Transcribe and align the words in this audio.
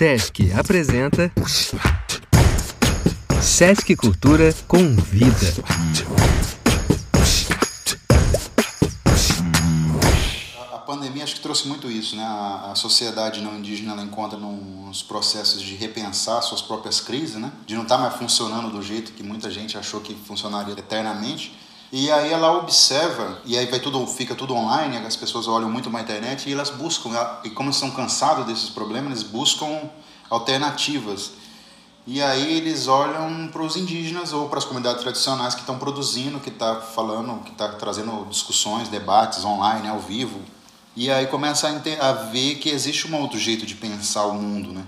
Sesc 0.00 0.50
apresenta 0.58 1.30
Sesc 3.42 3.94
Cultura 3.96 4.50
convida. 4.66 5.52
A 10.72 10.78
pandemia 10.78 11.22
acho 11.22 11.34
que 11.34 11.42
trouxe 11.42 11.68
muito 11.68 11.90
isso, 11.90 12.16
né? 12.16 12.22
A, 12.24 12.72
sociedade 12.74 13.42
não 13.42 13.58
indígena 13.58 13.92
ela 13.92 14.02
encontra 14.02 14.38
nos 14.38 15.02
processos 15.02 15.60
de 15.60 15.74
repensar 15.74 16.40
suas 16.40 16.62
próprias 16.62 16.98
crises, 16.98 17.34
né? 17.34 17.52
De 17.66 17.74
não 17.74 17.82
estar 17.82 17.96
tá 17.96 18.00
mais 18.00 18.14
funcionando 18.14 18.70
do 18.70 18.80
jeito 18.80 19.12
que 19.12 19.22
muita 19.22 19.50
gente 19.50 19.76
achou 19.76 20.00
que 20.00 20.14
funcionaria 20.14 20.72
eternamente. 20.72 21.54
E 21.92 22.08
aí 22.08 22.32
ela 22.32 22.56
observa, 22.56 23.42
e 23.44 23.58
aí 23.58 23.66
vai 23.66 23.80
tudo, 23.80 24.06
fica 24.06 24.32
tudo 24.36 24.54
online, 24.54 24.98
as 24.98 25.16
pessoas 25.16 25.48
olham 25.48 25.68
muito 25.68 25.90
na 25.90 26.00
internet 26.00 26.48
e 26.48 26.52
elas 26.52 26.70
buscam, 26.70 27.10
e 27.42 27.50
como 27.50 27.70
estão 27.70 27.90
cansados 27.90 28.46
desses 28.46 28.70
problemas, 28.70 29.10
eles 29.10 29.22
buscam 29.24 29.90
alternativas. 30.28 31.32
E 32.06 32.22
aí 32.22 32.58
eles 32.58 32.86
olham 32.86 33.48
para 33.48 33.62
os 33.62 33.76
indígenas 33.76 34.32
ou 34.32 34.48
para 34.48 34.58
as 34.58 34.64
comunidades 34.64 35.02
tradicionais 35.02 35.54
que 35.54 35.62
estão 35.62 35.78
produzindo, 35.78 36.38
que 36.38 36.48
está 36.48 36.76
falando, 36.76 37.42
que 37.42 37.50
está 37.50 37.68
trazendo 37.70 38.24
discussões, 38.30 38.88
debates 38.88 39.44
online, 39.44 39.88
ao 39.88 39.98
vivo. 39.98 40.40
E 40.94 41.10
aí 41.10 41.26
começa 41.26 41.68
a, 41.68 42.08
a 42.08 42.12
ver 42.12 42.56
que 42.56 42.70
existe 42.70 43.10
um 43.10 43.20
outro 43.20 43.38
jeito 43.38 43.66
de 43.66 43.74
pensar 43.74 44.26
o 44.26 44.34
mundo, 44.34 44.72
né? 44.72 44.84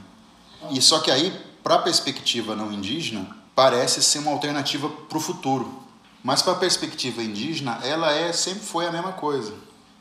E 0.70 0.80
só 0.80 1.00
que 1.00 1.10
aí, 1.10 1.32
para 1.64 1.76
a 1.76 1.78
perspectiva 1.78 2.54
não 2.54 2.72
indígena, 2.72 3.26
parece 3.56 4.00
ser 4.02 4.20
uma 4.20 4.30
alternativa 4.30 4.88
para 4.88 5.18
o 5.18 5.20
futuro 5.20 5.81
mas 6.22 6.42
para 6.42 6.52
a 6.52 6.56
perspectiva 6.56 7.22
indígena, 7.22 7.80
ela 7.82 8.12
é 8.12 8.32
sempre 8.32 8.60
foi 8.60 8.86
a 8.86 8.92
mesma 8.92 9.12
coisa. 9.12 9.54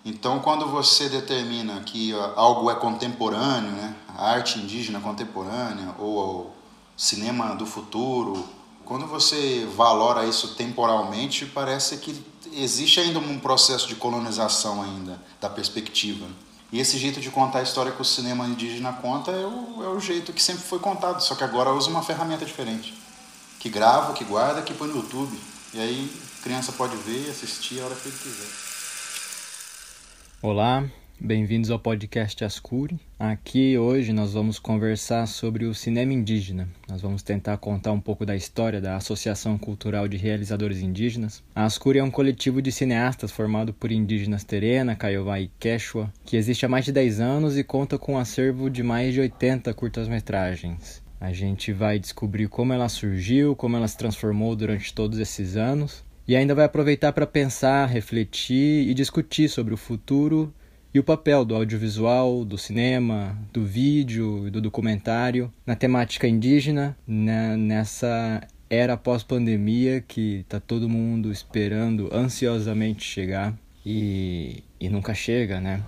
Então, 0.03 0.39
quando 0.39 0.67
você 0.67 1.07
determina 1.09 1.80
que 1.81 2.13
algo 2.35 2.70
é 2.70 2.75
contemporâneo, 2.75 3.71
né, 3.71 3.95
a 4.17 4.31
arte 4.31 4.59
indígena 4.59 4.99
contemporânea 4.99 5.94
ou 5.99 6.17
o 6.17 6.52
cinema 6.97 7.55
do 7.55 7.66
futuro, 7.66 8.47
quando 8.83 9.05
você 9.05 9.67
valora 9.75 10.25
isso 10.25 10.55
temporalmente, 10.55 11.45
parece 11.45 11.97
que 11.97 12.23
existe 12.52 13.00
ainda 13.00 13.19
um 13.19 13.39
processo 13.39 13.88
de 13.88 13.95
colonização 13.95 14.81
ainda 14.81 15.22
da 15.39 15.50
perspectiva. 15.50 16.28
E 16.72 16.80
esse 16.80 16.97
jeito 16.97 17.19
de 17.19 17.30
contar 17.30 17.59
a 17.59 17.63
história 17.63 17.91
que 17.91 18.02
o 18.02 18.06
cinema 18.06 18.45
indígena 18.47 18.94
conta 18.94 19.31
é 19.31 19.45
o, 19.45 19.83
é 19.83 19.88
o 19.89 20.00
jeito 20.00 20.33
que 20.33 20.41
sempre 20.41 20.63
foi 20.63 20.80
contado, 20.80 21.22
só 21.22 21.35
que 21.35 21.44
agora 21.44 21.73
usa 21.73 21.89
uma 21.89 22.02
ferramenta 22.02 22.45
diferente, 22.45 22.94
que 23.59 23.69
grava, 23.69 24.13
que 24.13 24.23
guarda, 24.23 24.61
que 24.61 24.73
põe 24.73 24.88
no 24.88 24.97
YouTube. 24.97 25.38
E 25.73 25.80
aí 25.80 26.09
a 26.38 26.44
criança 26.44 26.73
pode 26.73 26.97
ver 26.97 27.27
e 27.27 27.30
assistir 27.30 27.80
a 27.80 27.86
hora 27.86 27.95
que 27.95 28.09
ele 28.09 28.17
quiser. 28.17 28.47
Olá, 30.41 30.83
bem-vindos 31.17 31.72
ao 31.72 31.80
podcast 31.80 32.44
Ascuri. 32.44 33.00
Aqui 33.17 33.78
hoje 33.78 34.11
nós 34.11 34.33
vamos 34.33 34.59
conversar 34.59 35.25
sobre 35.28 35.63
o 35.63 35.73
cinema 35.73 36.11
indígena. 36.11 36.67
Nós 36.89 37.02
vamos 37.02 37.23
tentar 37.23 37.55
contar 37.55 37.94
um 37.94 38.02
pouco 38.02 38.25
da 38.25 38.36
história 38.36 38.81
da 38.81 38.97
Associação 38.97 39.58
Cultural 39.58 40.09
de 40.09 40.17
Realizadores 40.17 40.81
Indígenas. 40.81 41.41
A 41.55 41.63
Ascuri 41.63 42.00
é 42.00 42.03
um 42.03 42.11
coletivo 42.11 42.61
de 42.61 42.69
cineastas 42.69 43.31
formado 43.31 43.73
por 43.73 43.94
indígenas 43.94 44.44
Terena, 44.44 44.94
Kaiowá 44.94 45.39
e 45.39 45.50
Quechua, 45.58 46.11
que 46.25 46.35
existe 46.35 46.66
há 46.66 46.69
mais 46.69 46.83
de 46.83 46.91
10 46.91 47.22
anos 47.22 47.58
e 47.58 47.63
conta 47.63 47.97
com 47.97 48.16
um 48.16 48.19
acervo 48.19 48.69
de 48.69 48.83
mais 48.83 49.13
de 49.13 49.22
80 49.22 49.73
curtas-metragens. 49.73 51.00
A 51.22 51.31
gente 51.31 51.72
vai 51.72 52.00
descobrir 52.00 52.47
como 52.47 52.73
ela 52.73 52.89
surgiu, 52.89 53.55
como 53.55 53.77
ela 53.77 53.88
se 53.88 53.95
transformou 53.95 54.55
durante 54.55 54.91
todos 54.91 55.19
esses 55.19 55.55
anos 55.55 56.03
e 56.28 56.36
ainda 56.36 56.55
vai 56.55 56.66
aproveitar 56.66 57.13
para 57.13 57.28
pensar, 57.28 57.86
refletir 57.86 58.89
e 58.89 58.94
discutir 58.95 59.47
sobre 59.47 59.72
o 59.72 59.78
futuro 59.78 60.52
e 60.91 61.00
o 61.00 61.03
papel 61.03 61.45
do 61.45 61.53
audiovisual, 61.53 62.44
do 62.44 62.58
cinema, 62.58 63.38
do 63.53 63.63
vídeo 63.63 64.47
e 64.47 64.50
do 64.50 64.59
documentário 64.59 65.53
na 65.63 65.75
temática 65.75 66.28
indígena, 66.28 66.97
né, 67.05 67.56
nessa 67.56 68.41
era 68.67 68.97
pós-pandemia 68.97 70.02
que 70.02 70.39
está 70.39 70.59
todo 70.59 70.89
mundo 70.89 71.31
esperando 71.31 72.09
ansiosamente 72.12 73.03
chegar 73.03 73.53
e, 73.85 74.63
e 74.79 74.90
nunca 74.90 75.13
chega, 75.13 75.62
né? 75.62 75.84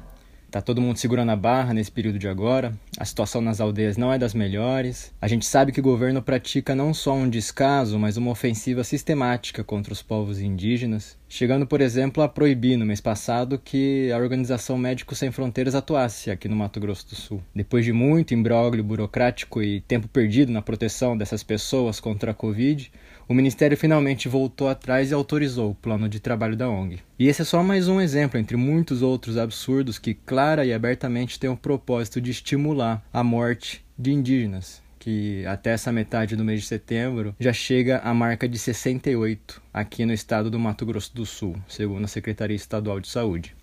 Tá 0.54 0.62
todo 0.62 0.80
mundo 0.80 0.98
segurando 0.98 1.32
a 1.32 1.36
barra 1.36 1.74
nesse 1.74 1.92
período 1.92 2.20
de 2.20 2.28
agora. 2.28 2.78
A 3.00 3.04
situação 3.04 3.42
nas 3.42 3.60
aldeias 3.60 3.98
não 3.98 4.14
é 4.14 4.20
das 4.20 4.36
melhores. 4.36 5.12
A 5.20 5.28
gente 5.28 5.48
sabe 5.48 5.72
que 5.72 5.80
o 5.80 5.84
governo 5.84 6.22
pratica 6.22 6.76
não 6.76 6.94
só 6.94 7.16
um 7.16 7.28
descaso, 7.28 7.98
mas 7.98 8.18
uma 8.18 8.30
ofensiva 8.30 8.84
sistemática 8.84 9.64
contra 9.64 9.92
os 9.92 10.04
povos 10.04 10.40
indígenas, 10.40 11.18
chegando, 11.28 11.66
por 11.66 11.82
exemplo, 11.82 12.22
a 12.22 12.30
proibir 12.30 12.78
no 12.78 12.86
mês 12.86 13.02
passado 13.02 13.58
que 13.58 14.12
a 14.12 14.18
Organização 14.20 14.78
Médicos 14.78 15.18
Sem 15.18 15.32
Fronteiras 15.32 15.74
atuasse 15.74 16.30
aqui 16.30 16.48
no 16.48 16.56
Mato 16.56 16.80
Grosso 16.80 17.10
do 17.10 17.16
Sul. 17.16 17.42
Depois 17.56 17.84
de 17.84 17.92
muito 17.92 18.36
imbróglio 18.36 18.84
burocrático 18.84 19.60
e 19.60 19.82
tempo 19.82 20.08
perdido 20.08 20.52
na 20.52 20.62
proteção 20.62 21.18
dessas 21.18 21.42
pessoas 21.42 22.00
contra 22.00 22.30
a 22.30 22.36
Covid, 22.36 22.92
o 23.28 23.34
Ministério 23.34 23.78
finalmente 23.78 24.28
voltou 24.28 24.68
atrás 24.68 25.12
e 25.12 25.14
autorizou 25.14 25.72
o 25.72 25.76
plano 25.76 26.10
de 26.10 26.20
trabalho 26.20 26.56
da 26.56 26.70
ONG. 26.70 27.00
E 27.18 27.28
esse 27.28 27.42
é 27.42 27.46
só 27.46 27.64
mais 27.64 27.88
um 27.88 28.02
exemplo 28.02 28.40
entre 28.40 28.58
muitos 28.58 29.02
outros 29.02 29.38
absurdos 29.38 29.98
que 29.98 30.14
clara 30.14 30.66
e 30.66 30.74
abertamente 30.74 31.40
têm 31.40 31.50
o 31.50 31.58
propósito 31.58 32.20
de 32.20 32.32
estimular 32.32 33.04
a 33.14 33.24
morte 33.24 33.84
de 33.98 34.12
indígenas, 34.12 34.82
que 35.00 35.46
até 35.46 35.72
essa 35.72 35.92
metade 35.92 36.36
do 36.36 36.44
mês 36.44 36.62
de 36.62 36.68
setembro 36.68 37.36
já 37.40 37.54
chega 37.54 38.00
à 38.00 38.14
marca 38.14 38.48
de 38.48 38.58
68 38.58 39.62
aqui 39.74 40.06
no 40.06 40.14
estado 40.14 40.50
do 40.50 40.60
Mato 40.60 40.86
Grosso 40.86 41.16
do 41.16 41.26
Sul, 41.26 41.56
segundo 41.68 42.06
a 42.06 42.08
Secretaria 42.08 42.56
Estadual 42.56 43.00
de 43.00 43.08
Saúde. 43.08 43.56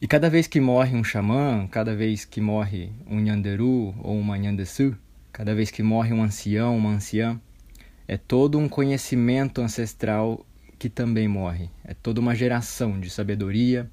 E 0.00 0.06
cada 0.06 0.30
vez 0.30 0.46
que 0.46 0.60
morre 0.60 0.96
um 0.96 1.02
xamã, 1.02 1.66
cada 1.70 1.94
vez 1.94 2.24
que 2.24 2.40
morre 2.40 2.92
um 3.06 3.18
nhanderu 3.18 3.94
ou 4.00 4.16
uma 4.16 4.38
nhandesu, 4.38 4.96
cada 5.32 5.54
vez 5.54 5.70
que 5.70 5.82
morre 5.82 6.12
um 6.12 6.22
ancião, 6.22 6.76
uma 6.76 6.90
anciã, 6.90 7.40
é 8.08 8.16
todo 8.16 8.58
um 8.58 8.70
conhecimento 8.70 9.60
ancestral 9.60 10.44
que 10.78 10.88
também 10.88 11.28
morre. 11.28 11.68
É 11.84 11.92
toda 11.92 12.20
uma 12.20 12.34
geração 12.34 12.98
de 12.98 13.10
sabedoria, 13.10 13.88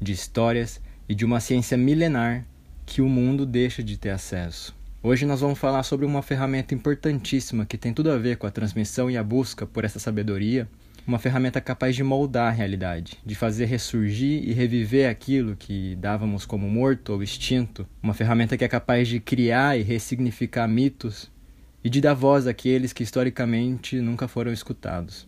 de 0.00 0.10
histórias 0.10 0.80
e 1.08 1.14
de 1.14 1.24
uma 1.24 1.38
ciência 1.38 1.76
milenar 1.76 2.44
que 2.84 3.00
o 3.00 3.08
mundo 3.08 3.46
deixa 3.46 3.80
de 3.80 3.96
ter 3.96 4.10
acesso. 4.10 4.74
Hoje 5.00 5.24
nós 5.24 5.40
vamos 5.40 5.60
falar 5.60 5.84
sobre 5.84 6.04
uma 6.04 6.22
ferramenta 6.22 6.74
importantíssima 6.74 7.64
que 7.64 7.78
tem 7.78 7.94
tudo 7.94 8.10
a 8.10 8.18
ver 8.18 8.36
com 8.36 8.48
a 8.48 8.50
transmissão 8.50 9.08
e 9.08 9.16
a 9.16 9.22
busca 9.22 9.64
por 9.64 9.84
essa 9.84 10.00
sabedoria, 10.00 10.68
uma 11.06 11.18
ferramenta 11.18 11.60
capaz 11.60 11.94
de 11.94 12.02
moldar 12.02 12.48
a 12.48 12.54
realidade, 12.54 13.18
de 13.24 13.34
fazer 13.34 13.66
ressurgir 13.66 14.42
e 14.44 14.52
reviver 14.52 15.08
aquilo 15.08 15.56
que 15.56 15.96
dávamos 15.96 16.44
como 16.44 16.68
morto 16.68 17.12
ou 17.12 17.22
extinto, 17.22 17.86
uma 18.02 18.14
ferramenta 18.14 18.56
que 18.56 18.64
é 18.64 18.68
capaz 18.68 19.06
de 19.06 19.20
criar 19.20 19.78
e 19.78 19.82
ressignificar 19.82 20.68
mitos 20.68 21.31
e 21.84 21.90
de 21.90 22.00
dar 22.00 22.14
voz 22.14 22.46
àqueles 22.46 22.92
que 22.92 23.02
historicamente 23.02 24.00
nunca 24.00 24.28
foram 24.28 24.52
escutados. 24.52 25.26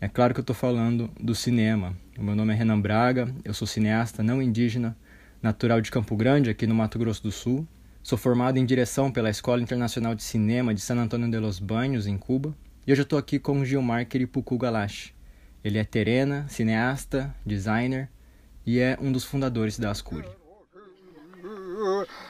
É 0.00 0.08
claro 0.08 0.34
que 0.34 0.40
eu 0.40 0.42
estou 0.42 0.56
falando 0.56 1.10
do 1.18 1.34
cinema. 1.34 1.96
O 2.18 2.22
meu 2.22 2.34
nome 2.34 2.52
é 2.52 2.56
Renan 2.56 2.80
Braga, 2.80 3.32
eu 3.44 3.54
sou 3.54 3.66
cineasta 3.66 4.22
não 4.22 4.42
indígena, 4.42 4.96
natural 5.40 5.80
de 5.80 5.90
Campo 5.90 6.16
Grande, 6.16 6.50
aqui 6.50 6.66
no 6.66 6.74
Mato 6.74 6.98
Grosso 6.98 7.22
do 7.22 7.32
Sul. 7.32 7.66
Sou 8.02 8.18
formado 8.18 8.58
em 8.58 8.64
direção 8.64 9.10
pela 9.10 9.30
Escola 9.30 9.62
Internacional 9.62 10.14
de 10.14 10.22
Cinema 10.22 10.74
de 10.74 10.80
San 10.80 10.96
Antônio 10.96 11.30
de 11.30 11.38
los 11.38 11.58
Banhos, 11.58 12.06
em 12.06 12.18
Cuba. 12.18 12.54
E 12.86 12.92
hoje 12.92 13.00
eu 13.00 13.04
estou 13.04 13.18
aqui 13.18 13.38
com 13.38 13.64
Gilmar 13.64 14.06
Queripucu 14.06 14.58
Galache. 14.58 15.12
Ele 15.64 15.78
é 15.78 15.84
terena, 15.84 16.46
cineasta, 16.48 17.34
designer 17.44 18.08
e 18.64 18.78
é 18.78 18.96
um 19.00 19.10
dos 19.10 19.24
fundadores 19.24 19.78
da 19.78 19.90
Ascuri. 19.90 20.28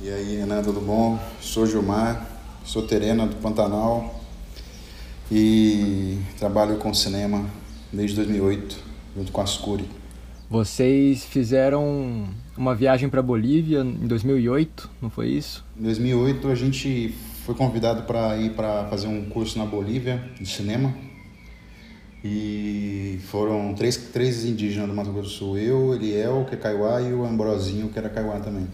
E 0.00 0.10
aí, 0.10 0.36
Renan, 0.36 0.62
tudo 0.62 0.80
bom? 0.80 1.18
Sou 1.40 1.66
Gilmar, 1.66 2.26
sou 2.64 2.86
terena 2.86 3.26
do 3.26 3.36
Pantanal, 3.36 4.17
e 5.30 6.18
trabalho 6.38 6.76
com 6.76 6.92
cinema 6.92 7.44
desde 7.92 8.16
2008, 8.16 8.76
junto 9.16 9.32
com 9.32 9.40
a 9.40 9.44
Ascuri. 9.44 9.84
Vocês 10.50 11.24
fizeram 11.24 12.26
uma 12.56 12.74
viagem 12.74 13.08
para 13.08 13.20
Bolívia 13.20 13.80
em 13.80 14.06
2008, 14.06 14.90
não 15.02 15.10
foi 15.10 15.28
isso? 15.28 15.64
Em 15.78 15.82
2008 15.82 16.48
a 16.48 16.54
gente 16.54 17.14
foi 17.44 17.54
convidado 17.54 18.02
para 18.02 18.36
ir 18.38 18.50
para 18.50 18.86
fazer 18.86 19.08
um 19.08 19.26
curso 19.26 19.58
na 19.58 19.66
Bolívia 19.66 20.22
de 20.40 20.48
cinema. 20.48 20.94
E 22.24 23.20
foram 23.28 23.74
três, 23.74 23.96
três 23.96 24.44
indígenas 24.44 24.88
do 24.88 24.94
Mato 24.94 25.12
Grosso 25.12 25.28
do 25.28 25.34
Sul, 25.34 25.58
eu, 25.58 25.94
Eliel, 25.94 26.44
que 26.48 26.54
é 26.54 26.58
Kaiowá, 26.58 27.00
e 27.00 27.12
o 27.12 27.24
Ambrosinho, 27.24 27.88
que 27.88 27.98
era 27.98 28.08
Kaiowá 28.08 28.40
também. 28.40 28.66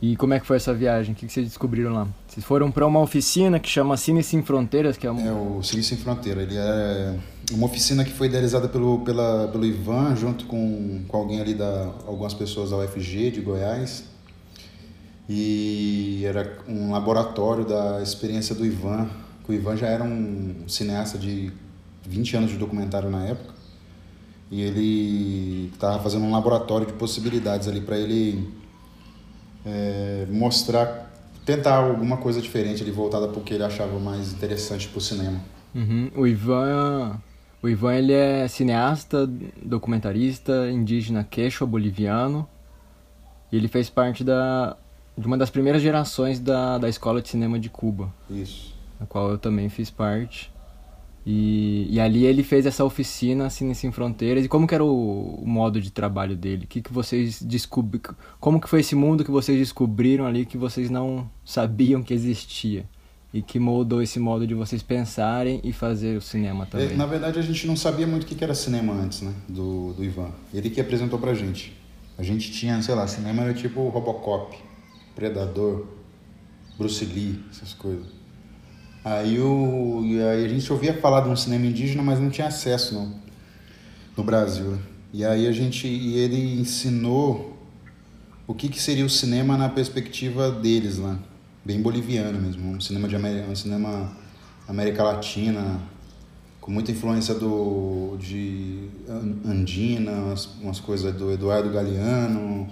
E 0.00 0.16
como 0.16 0.32
é 0.32 0.38
que 0.38 0.46
foi 0.46 0.56
essa 0.56 0.72
viagem? 0.72 1.12
O 1.12 1.16
que 1.16 1.28
vocês 1.28 1.46
descobriram 1.46 1.92
lá? 1.92 2.06
Vocês 2.28 2.46
foram 2.46 2.70
para 2.70 2.86
uma 2.86 3.00
oficina 3.00 3.58
que 3.58 3.68
chama 3.68 3.96
Cine 3.96 4.22
Sem 4.22 4.42
Fronteiras, 4.42 4.96
que 4.96 5.06
é. 5.06 5.10
É 5.10 5.32
o 5.32 5.60
Cine 5.62 5.82
Sem 5.82 5.98
Fronteira. 5.98 6.40
Ele 6.40 6.56
é, 6.56 7.16
uma 7.52 7.66
oficina 7.66 8.04
que 8.04 8.12
foi 8.12 8.28
idealizada 8.28 8.68
pelo, 8.68 9.00
pela, 9.00 9.48
pelo 9.48 9.66
Ivan, 9.66 10.14
junto 10.14 10.46
com, 10.46 11.02
com 11.08 11.16
alguém 11.16 11.40
ali, 11.40 11.52
da, 11.52 11.92
algumas 12.06 12.32
pessoas 12.32 12.70
da 12.70 12.76
UFG 12.76 13.32
de 13.32 13.40
Goiás. 13.40 14.04
E 15.28 16.22
era 16.24 16.58
um 16.68 16.92
laboratório 16.92 17.64
da 17.64 18.00
experiência 18.00 18.54
do 18.54 18.64
Ivan. 18.64 19.08
O 19.48 19.52
Ivan 19.52 19.76
já 19.76 19.88
era 19.88 20.04
um 20.04 20.68
cineasta 20.68 21.18
de 21.18 21.52
20 22.06 22.36
anos 22.36 22.50
de 22.52 22.56
documentário 22.56 23.10
na 23.10 23.24
época. 23.24 23.54
E 24.50 24.62
ele 24.62 25.70
estava 25.72 26.00
fazendo 26.02 26.24
um 26.24 26.30
laboratório 26.30 26.86
de 26.86 26.92
possibilidades 26.92 27.66
ali 27.66 27.80
para 27.80 27.98
ele 27.98 28.48
é, 29.68 30.26
mostrar, 30.30 31.10
tentar 31.44 31.76
alguma 31.76 32.16
coisa 32.16 32.40
diferente 32.40 32.82
ali 32.82 32.90
voltada 32.90 33.28
para 33.28 33.38
o 33.38 33.42
que 33.42 33.54
ele 33.54 33.64
achava 33.64 33.98
mais 33.98 34.32
interessante 34.32 34.88
para 34.88 34.98
o 34.98 35.00
cinema. 35.00 35.40
Uhum. 35.74 36.10
O 36.16 36.26
Ivan 36.26 37.20
o 37.60 37.68
Ivan 37.68 37.94
ele 37.94 38.12
é 38.12 38.46
cineasta, 38.46 39.26
documentarista, 39.62 40.70
indígena 40.70 41.24
quechua 41.24 41.66
boliviano. 41.66 42.48
E 43.50 43.56
ele 43.56 43.66
fez 43.66 43.90
parte 43.90 44.22
da, 44.22 44.76
de 45.16 45.26
uma 45.26 45.36
das 45.36 45.50
primeiras 45.50 45.82
gerações 45.82 46.38
da, 46.38 46.78
da 46.78 46.88
Escola 46.88 47.20
de 47.20 47.28
Cinema 47.28 47.58
de 47.58 47.68
Cuba. 47.68 48.12
Isso. 48.30 48.74
Na 49.00 49.06
qual 49.06 49.30
eu 49.30 49.38
também 49.38 49.68
fiz 49.68 49.90
parte. 49.90 50.52
E, 51.30 51.86
e 51.90 52.00
ali 52.00 52.24
ele 52.24 52.42
fez 52.42 52.64
essa 52.64 52.82
oficina 52.82 53.44
assim 53.44 53.74
Sem 53.74 53.92
Fronteiras. 53.92 54.46
E 54.46 54.48
como 54.48 54.66
que 54.66 54.74
era 54.74 54.82
o, 54.82 55.42
o 55.42 55.46
modo 55.46 55.78
de 55.78 55.92
trabalho 55.92 56.34
dele? 56.34 56.64
Que 56.66 56.80
que 56.80 56.90
vocês 56.90 57.42
descobriram? 57.42 58.16
Como 58.40 58.58
que 58.58 58.66
foi 58.66 58.80
esse 58.80 58.94
mundo 58.94 59.22
que 59.22 59.30
vocês 59.30 59.58
descobriram 59.58 60.24
ali 60.24 60.46
que 60.46 60.56
vocês 60.56 60.88
não 60.88 61.30
sabiam 61.44 62.02
que 62.02 62.14
existia? 62.14 62.86
e 63.30 63.42
que 63.42 63.58
moldou 63.58 64.00
esse 64.00 64.18
modo 64.18 64.46
de 64.46 64.54
vocês 64.54 64.82
pensarem 64.82 65.60
e 65.62 65.70
fazer 65.70 66.16
o 66.16 66.20
cinema 66.22 66.64
também? 66.64 66.92
É, 66.92 66.96
na 66.96 67.04
verdade, 67.04 67.38
a 67.38 67.42
gente 67.42 67.66
não 67.66 67.76
sabia 67.76 68.06
muito 68.06 68.22
o 68.22 68.26
que 68.26 68.42
era 68.42 68.54
cinema 68.54 68.94
antes, 68.94 69.20
né? 69.20 69.34
Do, 69.46 69.92
do 69.92 70.02
Ivan. 70.02 70.30
Ele 70.54 70.70
que 70.70 70.80
apresentou 70.80 71.18
pra 71.18 71.34
gente. 71.34 71.76
A 72.16 72.22
gente 72.22 72.50
tinha, 72.50 72.80
sei 72.80 72.94
lá, 72.94 73.06
cinema 73.06 73.42
era 73.42 73.52
tipo 73.52 73.86
Robocop, 73.90 74.56
Predador, 75.14 75.88
Bruce 76.78 77.04
Lee, 77.04 77.38
essas 77.50 77.74
coisas. 77.74 78.17
Aí, 79.10 79.38
o, 79.40 80.02
aí 80.30 80.44
a 80.44 80.48
gente 80.48 80.70
ouvia 80.70 80.92
falar 80.92 81.22
de 81.22 81.30
um 81.30 81.36
cinema 81.36 81.64
indígena, 81.64 82.02
mas 82.02 82.20
não 82.20 82.28
tinha 82.28 82.48
acesso 82.48 83.10
no 84.14 84.22
Brasil. 84.22 84.72
Né? 84.72 84.78
E 85.14 85.24
aí 85.24 85.46
a 85.46 85.52
gente, 85.52 85.86
e 85.86 86.18
ele 86.18 86.60
ensinou 86.60 87.56
o 88.46 88.52
que, 88.52 88.68
que 88.68 88.80
seria 88.80 89.06
o 89.06 89.10
cinema 89.10 89.56
na 89.56 89.68
perspectiva 89.68 90.50
deles 90.50 90.98
lá 90.98 91.18
bem 91.64 91.80
boliviano 91.80 92.38
mesmo, 92.40 92.70
um 92.70 92.80
cinema 92.80 93.08
de 93.08 93.16
um 93.16 93.54
cinema 93.54 94.10
América 94.66 95.02
Latina 95.02 95.80
com 96.60 96.70
muita 96.70 96.92
influência 96.92 97.34
do 97.34 98.16
de 98.18 98.88
andina, 99.44 100.12
umas, 100.12 100.46
umas 100.62 100.80
coisas 100.80 101.14
do 101.14 101.32
Eduardo 101.32 101.70
Galeano, 101.70 102.68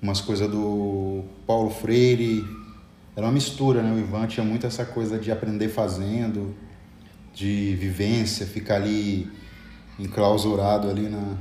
umas 0.00 0.20
coisas 0.20 0.50
do 0.50 1.22
Paulo 1.46 1.70
Freire. 1.70 2.44
Era 3.20 3.26
uma 3.26 3.34
mistura, 3.34 3.82
né? 3.82 3.92
O 3.92 3.98
Ivan 3.98 4.26
tinha 4.26 4.42
muito 4.42 4.66
essa 4.66 4.82
coisa 4.82 5.18
de 5.18 5.30
aprender 5.30 5.68
fazendo, 5.68 6.56
de 7.34 7.76
vivência, 7.76 8.46
ficar 8.46 8.76
ali 8.76 9.30
enclausurado 9.98 10.88
ali 10.88 11.06
na 11.06 11.36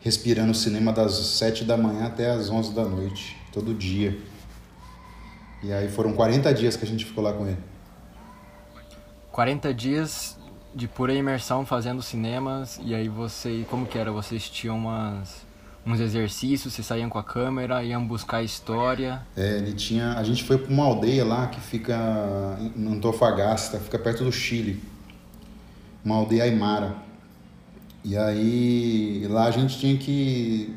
respirando 0.00 0.52
o 0.52 0.54
cinema 0.54 0.94
das 0.94 1.12
sete 1.12 1.64
da 1.64 1.76
manhã 1.76 2.06
até 2.06 2.30
as 2.30 2.48
onze 2.48 2.72
da 2.72 2.82
noite, 2.82 3.36
todo 3.52 3.74
dia. 3.74 4.18
E 5.62 5.70
aí 5.70 5.86
foram 5.88 6.14
40 6.14 6.54
dias 6.54 6.78
que 6.78 6.84
a 6.86 6.88
gente 6.88 7.04
ficou 7.04 7.22
lá 7.22 7.34
com 7.34 7.46
ele. 7.46 7.58
40 9.32 9.74
dias 9.74 10.38
de 10.74 10.88
pura 10.88 11.12
imersão 11.12 11.66
fazendo 11.66 12.00
cinemas 12.00 12.80
e 12.82 12.94
aí 12.94 13.06
você, 13.06 13.66
como 13.68 13.84
que 13.84 13.98
era? 13.98 14.10
Vocês 14.10 14.48
tinham 14.48 14.78
umas 14.78 15.45
uns 15.86 16.00
exercícios, 16.00 16.74
vocês 16.74 16.86
saíam 16.86 17.08
com 17.08 17.18
a 17.18 17.22
câmera, 17.22 17.82
iam 17.84 18.04
buscar 18.04 18.38
a 18.38 18.42
história. 18.42 19.22
É, 19.36 19.58
ele 19.58 19.72
tinha, 19.72 20.14
a 20.14 20.22
gente 20.24 20.42
foi 20.42 20.58
para 20.58 20.72
uma 20.72 20.84
aldeia 20.84 21.24
lá 21.24 21.46
que 21.46 21.60
fica 21.60 21.96
em 22.76 22.88
Antofagasta, 22.88 23.78
fica 23.78 23.98
perto 23.98 24.24
do 24.24 24.32
Chile. 24.32 24.82
Uma 26.04 26.16
aldeia 26.16 26.44
aimara. 26.44 26.96
E 28.04 28.16
aí 28.16 29.26
lá 29.28 29.46
a 29.46 29.50
gente 29.50 29.78
tinha 29.78 29.96
que 29.96 30.74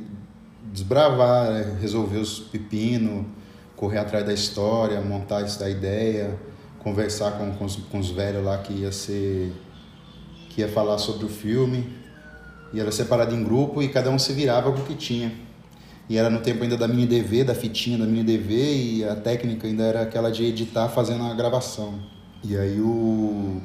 desbravar, 0.71 1.51
né, 1.51 1.77
resolver 1.81 2.19
os 2.19 2.39
pepinos, 2.39 3.25
correr 3.75 3.97
atrás 3.97 4.25
da 4.25 4.33
história, 4.33 5.01
montar 5.01 5.41
essa 5.41 5.69
ideia, 5.69 6.37
conversar 6.79 7.31
com, 7.31 7.51
com, 7.53 7.65
os, 7.65 7.75
com 7.75 7.99
os 7.99 8.11
velhos 8.11 8.43
lá 8.43 8.57
que 8.59 8.73
ia 8.73 8.91
ser 8.91 9.53
que 10.49 10.61
ia 10.61 10.67
falar 10.67 10.97
sobre 10.97 11.25
o 11.25 11.29
filme. 11.29 11.98
E 12.73 12.79
era 12.79 12.91
separado 12.91 13.33
em 13.35 13.43
grupo 13.43 13.81
e 13.81 13.89
cada 13.89 14.09
um 14.09 14.19
se 14.19 14.33
virava 14.33 14.71
com 14.71 14.79
o 14.79 14.85
que 14.85 14.95
tinha. 14.95 15.31
E 16.07 16.17
era 16.17 16.29
no 16.29 16.39
tempo 16.39 16.63
ainda 16.63 16.75
da 16.75 16.87
mini 16.87 17.05
DV, 17.05 17.43
da 17.43 17.55
fitinha 17.55 17.97
da 17.97 18.05
mini 18.05 18.23
DV 18.23 18.53
e 18.53 19.03
a 19.03 19.15
técnica 19.15 19.67
ainda 19.67 19.83
era 19.83 20.01
aquela 20.01 20.31
de 20.31 20.43
editar 20.43 20.89
fazendo 20.89 21.23
a 21.23 21.33
gravação. 21.33 21.99
E 22.43 22.57
aí 22.57 22.79
o, 22.79 23.61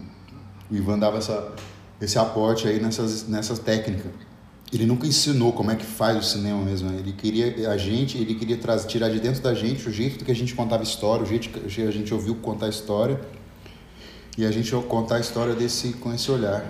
o 0.70 0.74
Ivan 0.74 0.98
dava 0.98 1.18
essa, 1.18 1.52
esse 2.00 2.18
aporte 2.18 2.68
aí 2.68 2.80
nessas, 2.80 3.28
nessas 3.28 3.58
técnicas 3.58 4.12
ele 4.74 4.86
nunca 4.86 5.06
ensinou 5.06 5.52
como 5.52 5.70
é 5.70 5.76
que 5.76 5.84
faz 5.84 6.18
o 6.18 6.22
cinema 6.22 6.60
mesmo. 6.62 6.90
Né? 6.90 6.98
Ele 6.98 7.12
queria 7.12 7.70
a 7.70 7.76
gente, 7.76 8.18
ele 8.18 8.34
queria 8.34 8.56
trazer, 8.56 8.88
tirar 8.88 9.08
de 9.08 9.20
dentro 9.20 9.40
da 9.40 9.54
gente 9.54 9.88
o 9.88 9.92
jeito 9.92 10.24
que 10.24 10.30
a 10.30 10.34
gente 10.34 10.54
contava 10.54 10.82
história, 10.82 11.22
o 11.22 11.26
jeito 11.26 11.48
que 11.48 11.82
a 11.82 11.90
gente 11.90 12.12
ouviu 12.12 12.34
contar 12.36 12.68
história 12.68 13.20
e 14.36 14.44
a 14.44 14.50
gente 14.50 14.72
contar 14.88 15.16
a 15.16 15.20
história 15.20 15.54
desse 15.54 15.92
com 15.94 16.12
esse 16.12 16.28
olhar, 16.30 16.64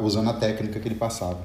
usando 0.00 0.30
a 0.30 0.34
técnica 0.34 0.78
que 0.80 0.88
ele 0.88 0.94
passava. 0.94 1.40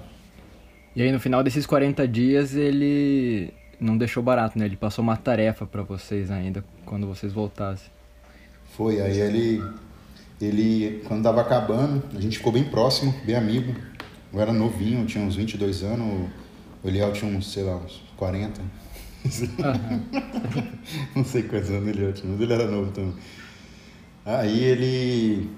E 0.96 1.02
aí 1.02 1.12
no 1.12 1.20
final 1.20 1.44
desses 1.44 1.66
40 1.66 2.08
dias 2.08 2.56
ele 2.56 3.54
não 3.80 3.98
deixou 3.98 4.22
barato, 4.22 4.58
né? 4.58 4.66
Ele 4.66 4.76
passou 4.76 5.04
uma 5.04 5.16
tarefa 5.16 5.66
para 5.66 5.82
vocês 5.84 6.30
ainda 6.32 6.64
quando 6.86 7.08
vocês 7.08 7.32
voltassem. 7.32 7.90
Foi, 8.76 9.02
aí 9.02 9.20
ele 9.20 9.64
ele 10.42 11.04
quando 11.08 11.24
tava 11.24 11.42
acabando, 11.42 12.04
a 12.16 12.22
gente 12.22 12.38
ficou 12.38 12.52
bem 12.52 12.64
próximo, 12.64 13.14
bem 13.26 13.36
amigo. 13.36 13.76
Eu 14.32 14.40
era 14.40 14.54
novinho, 14.54 15.06
tinha 15.06 15.24
uns 15.24 15.36
22 15.36 15.84
anos, 15.84 16.30
o 16.84 16.88
Eliel 16.88 17.12
tinha 17.14 17.36
uns, 17.36 17.52
sei 17.52 17.64
lá, 17.64 17.78
uns 17.78 18.04
40. 18.16 18.62
Uhum. 18.62 18.70
não 21.16 21.26
sei 21.26 21.44
quantos 21.44 21.70
anos 21.70 21.88
ele 21.90 22.14
tinha, 22.14 22.32
mas 22.32 22.42
ele 22.42 22.54
era 22.54 22.68
novo 22.68 22.92
também. 22.92 23.16
Aí 24.26 24.64
ele, 24.64 25.50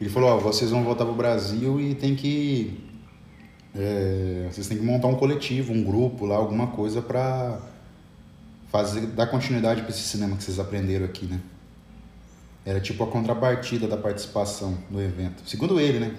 ele 0.00 0.10
falou, 0.10 0.30
ó, 0.30 0.36
oh, 0.36 0.40
vocês 0.40 0.70
vão 0.70 0.84
voltar 0.84 1.04
pro 1.04 1.14
Brasil 1.14 1.80
e 1.80 1.94
tem 1.94 2.14
que... 2.14 2.78
É, 3.74 4.48
vocês 4.50 4.66
têm 4.66 4.78
que 4.78 4.84
montar 4.84 5.08
um 5.08 5.14
coletivo, 5.14 5.72
um 5.72 5.82
grupo 5.82 6.24
lá, 6.24 6.36
alguma 6.36 6.68
coisa 6.68 7.02
para 7.02 7.60
fazer, 8.70 9.02
dar 9.08 9.26
continuidade 9.26 9.82
para 9.82 9.90
esse 9.90 10.02
cinema 10.02 10.36
que 10.36 10.44
vocês 10.44 10.58
aprenderam 10.58 11.04
aqui, 11.04 11.26
né? 11.26 11.40
Era 12.64 12.80
tipo 12.80 13.02
a 13.02 13.06
contrapartida 13.06 13.86
da 13.86 13.96
participação 13.96 14.76
no 14.90 15.00
evento. 15.00 15.42
Segundo 15.46 15.80
ele, 15.80 15.98
né? 15.98 16.14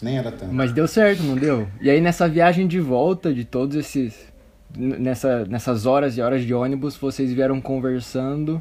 Nem 0.00 0.18
era 0.18 0.32
tanto. 0.32 0.52
Mas 0.52 0.72
deu 0.72 0.88
certo, 0.88 1.22
não 1.22 1.36
deu? 1.36 1.68
E 1.80 1.88
aí 1.88 2.00
nessa 2.00 2.28
viagem 2.28 2.66
de 2.66 2.80
volta 2.80 3.32
de 3.32 3.44
todos 3.44 3.76
esses. 3.76 4.32
Nessa, 4.74 5.44
nessas 5.44 5.84
horas 5.84 6.16
e 6.16 6.22
horas 6.22 6.44
de 6.44 6.54
ônibus, 6.54 6.96
vocês 6.96 7.30
vieram 7.32 7.60
conversando. 7.60 8.60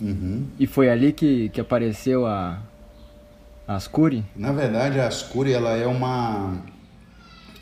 Uhum. 0.00 0.46
E 0.58 0.66
foi 0.66 0.88
ali 0.88 1.12
que, 1.12 1.48
que 1.48 1.60
apareceu 1.60 2.24
a, 2.24 2.62
a 3.70 3.76
Ascuri? 3.76 4.24
Na 4.34 4.50
verdade, 4.50 4.98
a 4.98 5.06
Ascuri 5.06 5.52
ela 5.52 5.76
é 5.76 5.86
uma. 5.86 6.58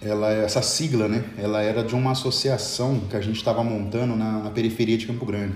Ela 0.00 0.32
é 0.32 0.44
essa 0.44 0.62
sigla, 0.62 1.06
né? 1.06 1.22
Ela 1.36 1.60
era 1.60 1.82
de 1.82 1.94
uma 1.94 2.12
associação 2.12 3.00
que 3.10 3.16
a 3.16 3.20
gente 3.20 3.36
estava 3.36 3.62
montando 3.62 4.16
na, 4.16 4.44
na 4.44 4.50
periferia 4.50 4.96
de 4.96 5.06
Campo 5.06 5.26
Grande 5.26 5.54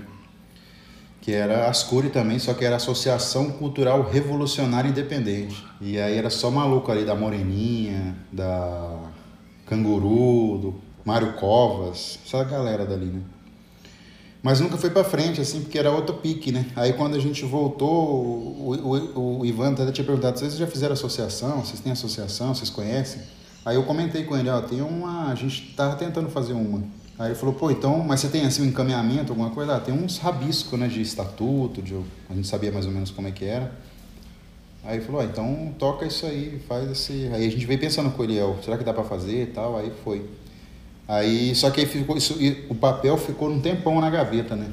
que 1.21 1.31
era 1.31 1.69
Ascuri 1.69 2.09
também, 2.09 2.37
só 2.37 2.53
que 2.53 2.65
era 2.65 2.75
Associação 2.75 3.49
Cultural 3.49 4.01
Revolucionária 4.11 4.89
Independente. 4.89 5.65
E 5.79 5.97
aí 5.97 6.17
era 6.17 6.29
só 6.29 6.51
maluco 6.51 6.91
ali 6.91 7.05
da 7.05 7.15
Moreninha, 7.15 8.13
da 8.29 9.09
Canguru, 9.65 10.57
do 10.57 10.81
Mário 11.05 11.31
Covas, 11.37 12.19
essa 12.25 12.43
galera 12.43 12.85
dali, 12.85 13.05
né? 13.05 13.21
Mas 14.43 14.59
nunca 14.59 14.75
foi 14.75 14.89
para 14.89 15.05
frente, 15.05 15.39
assim, 15.39 15.61
porque 15.61 15.79
era 15.79 15.89
outro 15.89 16.15
pique, 16.15 16.51
né? 16.51 16.65
Aí 16.75 16.91
quando 16.91 17.15
a 17.15 17.19
gente 17.19 17.45
voltou, 17.45 17.89
o, 17.89 18.75
o, 19.15 19.39
o 19.39 19.45
Ivan 19.45 19.71
até 19.71 19.89
tinha 19.89 20.05
perguntado, 20.05 20.37
vocês 20.37 20.57
já 20.57 20.67
fizeram 20.67 20.91
associação? 20.91 21.61
Vocês 21.61 21.79
têm 21.79 21.93
associação? 21.93 22.53
Vocês 22.53 22.69
conhecem? 22.69 23.21
Aí 23.65 23.77
eu 23.77 23.83
comentei 23.83 24.25
com 24.25 24.35
ele, 24.35 24.49
ó, 24.49 24.59
tem 24.59 24.81
uma, 24.81 25.31
a 25.31 25.35
gente 25.35 25.73
tava 25.77 25.95
tentando 25.95 26.29
fazer 26.29 26.51
uma. 26.51 26.83
Aí 27.17 27.29
ele 27.29 27.35
falou, 27.35 27.55
pô, 27.55 27.71
então, 27.71 27.99
mas 27.99 28.19
você 28.19 28.27
tem 28.27 28.45
assim 28.45 28.63
um 28.63 28.65
encaminhamento, 28.65 29.31
alguma 29.31 29.49
coisa? 29.49 29.77
Ah, 29.77 29.79
tem 29.79 29.93
uns 29.93 30.17
rabiscos, 30.17 30.77
né, 30.77 30.89
de 30.89 31.01
estatuto, 31.01 31.81
de, 31.81 31.95
a 32.29 32.33
gente 32.33 32.45
sabia 32.45 32.69
mais 32.69 32.85
ou 32.85 32.91
menos 32.91 33.11
como 33.11 33.29
é 33.29 33.31
que 33.31 33.45
era. 33.45 33.71
Aí 34.83 34.97
ele 34.97 35.05
falou, 35.05 35.21
ah, 35.21 35.23
então 35.23 35.73
toca 35.79 36.05
isso 36.05 36.25
aí, 36.25 36.61
faz 36.67 36.91
esse... 36.91 37.29
Aí 37.33 37.47
a 37.47 37.49
gente 37.49 37.65
veio 37.65 37.79
pensando 37.79 38.11
com 38.11 38.21
ele, 38.25 38.39
será 38.61 38.77
que 38.77 38.83
dá 38.83 38.93
para 38.93 39.05
fazer 39.05 39.43
e 39.43 39.45
tal? 39.45 39.77
Aí 39.77 39.89
foi. 40.03 40.29
Aí, 41.07 41.53
só 41.53 41.69
que 41.69 41.81
aí 41.81 41.85
ficou, 41.85 42.15
isso, 42.15 42.37
o 42.69 42.75
papel 42.75 43.17
ficou 43.17 43.49
um 43.49 43.59
tempão 43.59 43.99
na 43.99 44.09
gaveta, 44.09 44.55
né? 44.55 44.67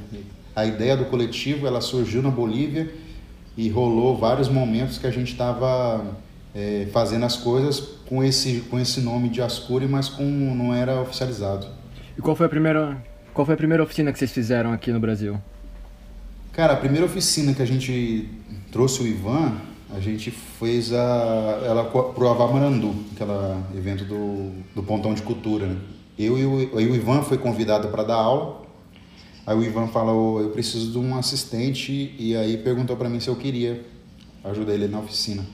A 0.55 0.65
ideia 0.65 0.97
do 0.97 1.05
coletivo, 1.07 1.67
ela 1.67 1.81
surgiu 1.81 2.23
na 2.23 2.31
Bolívia 2.31 2.93
e 3.57 3.69
rolou 3.69 4.17
vários 4.17 4.49
momentos 4.49 4.99
que 4.99 5.07
a 5.07 5.11
gente 5.11 5.33
estava 5.33 6.05
é, 6.55 6.89
fazendo 6.93 7.25
as 7.25 7.37
coisas 7.37 7.81
com 8.07 8.23
esse, 8.23 8.61
com 8.71 8.79
esse 8.79 9.01
nome 9.01 9.29
de 9.29 9.43
Ascuri, 9.43 9.87
mas 9.87 10.09
com, 10.09 10.25
não 10.25 10.75
era 10.75 11.01
oficializado. 11.01 11.67
E 12.17 12.21
qual 12.21 12.37
foi 12.37 12.47
a 12.47 12.49
primeira, 12.49 13.03
qual 13.35 13.45
foi 13.45 13.55
a 13.55 13.59
primeira 13.59 13.83
oficina 13.83 14.13
que 14.13 14.19
vocês 14.19 14.33
fizeram 14.33 14.73
aqui 14.73 14.93
no 14.93 15.01
Brasil? 15.01 15.41
Cara, 16.53 16.75
a 16.75 16.77
primeira 16.77 17.07
oficina 17.07 17.55
que 17.55 17.63
a 17.63 17.67
gente 17.67 18.29
trouxe 18.73 19.03
o 19.03 19.07
Ivan, 19.07 19.57
a 19.93 20.01
gente 20.01 20.31
fez 20.31 20.93
a, 20.93 21.63
ela 21.65 21.85
pro 21.85 22.29
Avamarandu, 22.29 22.95
aquele 23.13 23.79
evento 23.79 24.05
do, 24.05 24.51
do 24.75 24.83
Pontão 24.83 25.15
de 25.15 25.23
Cultura. 25.23 25.67
Né? 25.67 25.77
Eu 26.21 26.39
e 26.39 26.45
o, 26.45 26.77
o 26.77 26.81
Ivan 26.81 27.23
foi 27.23 27.39
convidado 27.39 27.89
para 27.89 28.03
dar 28.03 28.17
aula. 28.17 28.62
Aí 29.47 29.57
o 29.57 29.62
Ivan 29.62 29.89
falou, 29.89 30.41
eu 30.41 30.50
preciso 30.50 30.93
de 30.93 30.99
um 30.99 31.17
assistente 31.17 32.15
e 32.19 32.37
aí 32.37 32.59
perguntou 32.59 32.95
para 32.97 33.09
mim 33.09 33.19
se 33.19 33.29
eu 33.29 33.37
queria 33.37 33.85
ajudar 34.45 34.75
ele 34.75 34.87
na 34.87 34.99
oficina. 34.99 35.45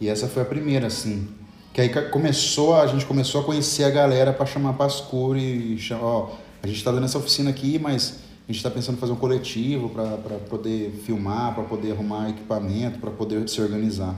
E 0.00 0.08
essa 0.08 0.26
foi 0.26 0.42
a 0.42 0.44
primeira, 0.44 0.88
assim. 0.88 1.28
Que 1.72 1.80
aí 1.80 1.88
começou, 2.10 2.74
a 2.74 2.86
gente 2.88 3.06
começou 3.06 3.40
a 3.40 3.44
conhecer 3.44 3.84
a 3.84 3.90
galera 3.90 4.32
para 4.32 4.44
chamar 4.44 4.72
Pascur 4.74 5.36
e 5.36 5.78
chamar, 5.78 6.04
ó, 6.04 6.30
a 6.62 6.66
gente 6.66 6.76
está 6.76 6.90
dando 6.90 7.04
essa 7.04 7.18
oficina 7.18 7.50
aqui, 7.50 7.78
mas 7.78 8.20
a 8.46 8.52
gente 8.52 8.56
está 8.56 8.70
pensando 8.70 8.96
em 8.96 9.00
fazer 9.00 9.12
um 9.12 9.16
coletivo 9.16 9.88
para 9.88 10.36
poder 10.50 10.90
filmar, 11.04 11.54
para 11.54 11.64
poder 11.64 11.92
arrumar 11.92 12.30
equipamento, 12.30 12.98
para 12.98 13.10
poder 13.10 13.48
se 13.48 13.60
organizar. 13.60 14.14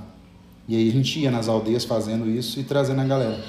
E 0.66 0.76
aí 0.76 0.88
a 0.88 0.92
gente 0.92 1.20
ia 1.20 1.30
nas 1.30 1.46
aldeias 1.46 1.84
fazendo 1.84 2.28
isso 2.28 2.58
e 2.58 2.64
trazendo 2.64 3.00
a 3.00 3.04
galera. 3.04 3.44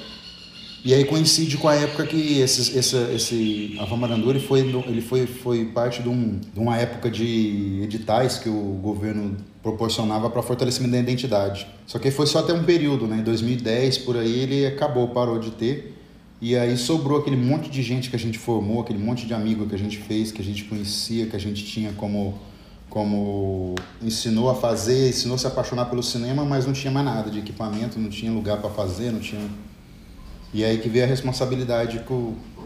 E 0.88 0.94
aí 0.94 1.04
coincide 1.04 1.58
com 1.58 1.68
a 1.68 1.74
época 1.74 2.06
que 2.06 2.40
esse, 2.40 2.78
esse, 2.78 2.96
esse 3.14 3.76
Avamarandu 3.78 4.30
ele 4.30 4.40
foi, 4.40 4.60
ele 4.60 5.02
foi, 5.02 5.26
foi 5.26 5.66
parte 5.66 6.00
de, 6.00 6.08
um, 6.08 6.40
de 6.40 6.58
uma 6.58 6.78
época 6.78 7.10
de 7.10 7.80
editais 7.82 8.38
que 8.38 8.48
o 8.48 8.80
governo 8.82 9.36
proporcionava 9.62 10.30
para 10.30 10.40
fortalecimento 10.40 10.92
da 10.92 10.98
identidade. 10.98 11.66
Só 11.86 11.98
que 11.98 12.10
foi 12.10 12.26
só 12.26 12.38
até 12.38 12.54
um 12.54 12.64
período, 12.64 13.06
né? 13.06 13.18
Em 13.18 13.22
2010, 13.22 13.98
por 13.98 14.16
aí, 14.16 14.40
ele 14.40 14.64
acabou, 14.64 15.08
parou 15.08 15.38
de 15.38 15.50
ter. 15.50 15.94
E 16.40 16.56
aí 16.56 16.74
sobrou 16.78 17.18
aquele 17.18 17.36
monte 17.36 17.68
de 17.68 17.82
gente 17.82 18.08
que 18.08 18.16
a 18.16 18.18
gente 18.18 18.38
formou, 18.38 18.80
aquele 18.80 18.98
monte 18.98 19.26
de 19.26 19.34
amigo 19.34 19.66
que 19.66 19.74
a 19.74 19.78
gente 19.78 19.98
fez, 19.98 20.32
que 20.32 20.40
a 20.40 20.44
gente 20.44 20.64
conhecia, 20.64 21.26
que 21.26 21.36
a 21.36 21.38
gente 21.38 21.66
tinha 21.66 21.92
como 21.92 22.40
como 22.88 23.74
ensinou 24.00 24.48
a 24.48 24.54
fazer, 24.54 25.10
ensinou 25.10 25.34
a 25.34 25.38
se 25.38 25.46
apaixonar 25.46 25.84
pelo 25.90 26.02
cinema, 26.02 26.46
mas 26.46 26.64
não 26.64 26.72
tinha 26.72 26.90
mais 26.90 27.04
nada 27.04 27.30
de 27.30 27.40
equipamento, 27.40 27.98
não 27.98 28.08
tinha 28.08 28.32
lugar 28.32 28.56
para 28.62 28.70
fazer, 28.70 29.12
não 29.12 29.20
tinha. 29.20 29.42
E 30.52 30.64
aí 30.64 30.78
que 30.78 30.88
veio 30.88 31.04
a 31.04 31.08
responsabilidade 31.08 32.04